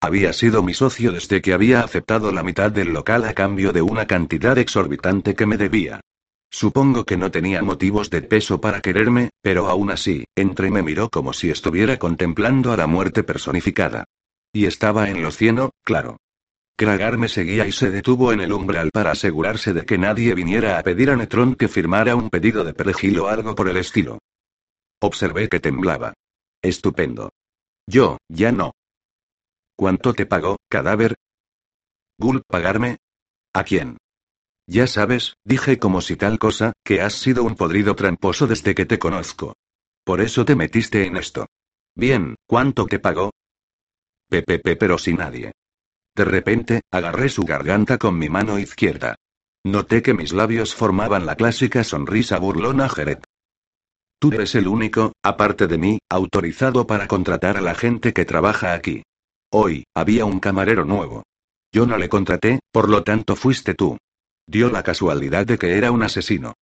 [0.00, 3.82] Había sido mi socio desde que había aceptado la mitad del local a cambio de
[3.82, 6.00] una cantidad exorbitante que me debía.
[6.50, 11.08] Supongo que no tenía motivos de peso para quererme, pero aún así, entre me miró
[11.08, 14.04] como si estuviera contemplando a la muerte personificada.
[14.52, 16.16] Y estaba en lo cieno, claro.
[16.76, 20.78] Kragar me seguía y se detuvo en el umbral para asegurarse de que nadie viniera
[20.78, 24.18] a pedir a Netron que firmara un pedido de perejil o algo por el estilo.
[25.00, 26.14] Observé que temblaba.
[26.62, 27.30] Estupendo.
[27.86, 28.72] Yo, ya no.
[29.76, 31.14] ¿Cuánto te pagó, cadáver?
[32.18, 32.98] Gul, ¿pagarme?
[33.52, 33.98] ¿A quién?
[34.70, 38.86] Ya sabes, dije como si tal cosa, que has sido un podrido tramposo desde que
[38.86, 39.56] te conozco.
[40.04, 41.48] Por eso te metiste en esto.
[41.96, 43.32] Bien, ¿cuánto te pagó?
[44.28, 45.50] Pepepe, pero sin nadie.
[46.14, 49.16] De repente, agarré su garganta con mi mano izquierda.
[49.64, 53.24] Noté que mis labios formaban la clásica sonrisa burlona Jeret.
[54.20, 58.74] Tú eres el único, aparte de mí, autorizado para contratar a la gente que trabaja
[58.74, 59.02] aquí.
[59.50, 61.24] Hoy, había un camarero nuevo.
[61.72, 63.98] Yo no le contraté, por lo tanto fuiste tú.
[64.46, 66.54] Dio la casualidad de que era un asesino.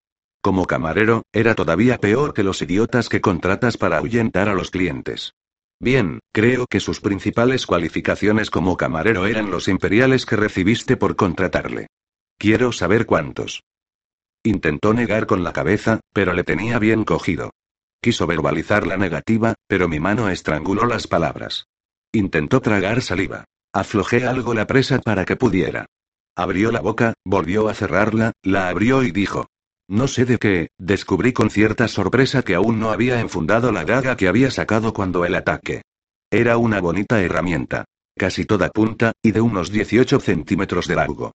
[0.42, 5.34] Como camarero, era todavía peor que los idiotas que contratas para ahuyentar a los clientes.
[5.80, 11.88] Bien, creo que sus principales cualificaciones como camarero eran los imperiales que recibiste por contratarle.
[12.38, 13.64] Quiero saber cuántos.
[14.44, 17.52] Intentó negar con la cabeza, pero le tenía bien cogido.
[18.02, 21.68] Quiso verbalizar la negativa, pero mi mano estranguló las palabras.
[22.12, 23.46] Intentó tragar saliva.
[23.74, 25.86] Aflojé algo la presa para que pudiera.
[26.38, 29.48] Abrió la boca, volvió a cerrarla, la abrió y dijo.
[29.88, 34.16] No sé de qué, descubrí con cierta sorpresa que aún no había enfundado la daga
[34.16, 35.82] que había sacado cuando el ataque.
[36.30, 37.86] Era una bonita herramienta.
[38.16, 41.32] Casi toda punta, y de unos 18 centímetros de largo.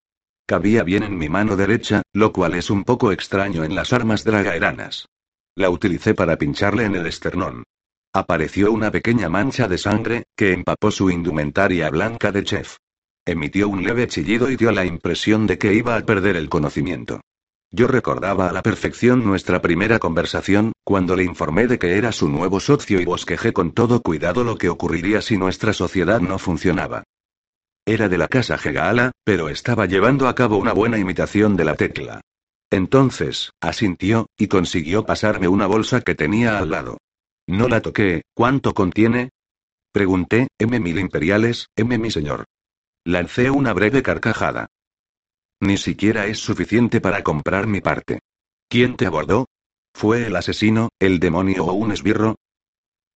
[0.47, 4.23] Cabía bien en mi mano derecha, lo cual es un poco extraño en las armas
[4.23, 5.09] dragaeranas.
[5.57, 7.65] La utilicé para pincharle en el esternón.
[8.13, 12.77] Apareció una pequeña mancha de sangre, que empapó su indumentaria blanca de chef.
[13.25, 17.21] Emitió un leve chillido y dio la impresión de que iba a perder el conocimiento.
[17.71, 22.29] Yo recordaba a la perfección nuestra primera conversación, cuando le informé de que era su
[22.29, 27.05] nuevo socio y bosquejé con todo cuidado lo que ocurriría si nuestra sociedad no funcionaba.
[27.87, 31.77] Era de la casa Gegaala, pero estaba llevando a cabo una buena imitación de la
[31.77, 32.21] tecla.
[32.71, 36.99] Entonces, asintió, y consiguió pasarme una bolsa que tenía al lado.
[37.47, 39.31] No la toqué, ¿cuánto contiene?
[39.93, 42.45] Pregunté, M mil imperiales, M mi señor.
[43.05, 44.69] Lancé una breve carcajada.
[45.61, 48.21] Ni siquiera es suficiente para comprar mi parte.
[48.69, 49.47] ¿Quién te abordó?
[49.93, 52.37] ¿Fue el asesino, el demonio o un esbirro?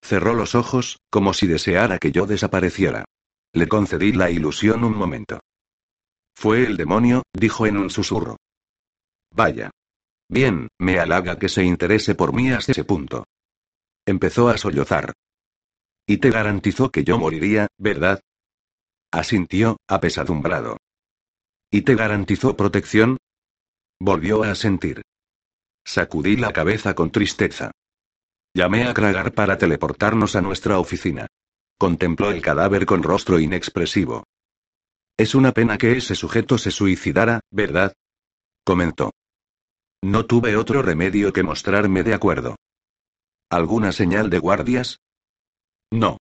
[0.03, 3.05] Cerró los ojos, como si deseara que yo desapareciera.
[3.53, 5.41] Le concedí la ilusión un momento.
[6.37, 8.37] Fue el demonio, dijo en un susurro.
[9.33, 9.71] Vaya.
[10.29, 13.25] Bien, me halaga que se interese por mí hasta ese punto.
[14.05, 15.13] Empezó a sollozar.
[16.07, 18.21] Y te garantizó que yo moriría, ¿verdad?
[19.17, 20.77] Asintió, apesadumbrado.
[21.71, 23.17] ¿Y te garantizó protección?
[23.99, 25.01] Volvió a asentir.
[25.87, 27.71] Sacudí la cabeza con tristeza.
[28.53, 31.29] Llamé a Kragar para teleportarnos a nuestra oficina.
[31.79, 34.25] Contempló el cadáver con rostro inexpresivo.
[35.17, 37.95] Es una pena que ese sujeto se suicidara, ¿verdad?
[38.65, 39.13] comentó.
[40.05, 42.57] No tuve otro remedio que mostrarme de acuerdo.
[43.49, 44.99] ¿Alguna señal de guardias?
[45.91, 46.19] No.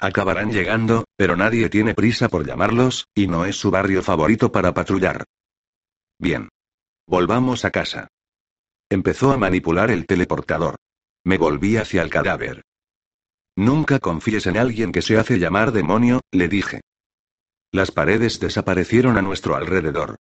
[0.00, 4.72] Acabarán llegando, pero nadie tiene prisa por llamarlos, y no es su barrio favorito para
[4.72, 5.24] patrullar.
[6.18, 6.48] Bien.
[7.06, 8.08] Volvamos a casa.
[8.90, 10.76] Empezó a manipular el teleportador.
[11.24, 12.62] Me volví hacia el cadáver.
[13.56, 16.80] Nunca confíes en alguien que se hace llamar demonio, le dije.
[17.72, 20.16] Las paredes desaparecieron a nuestro alrededor.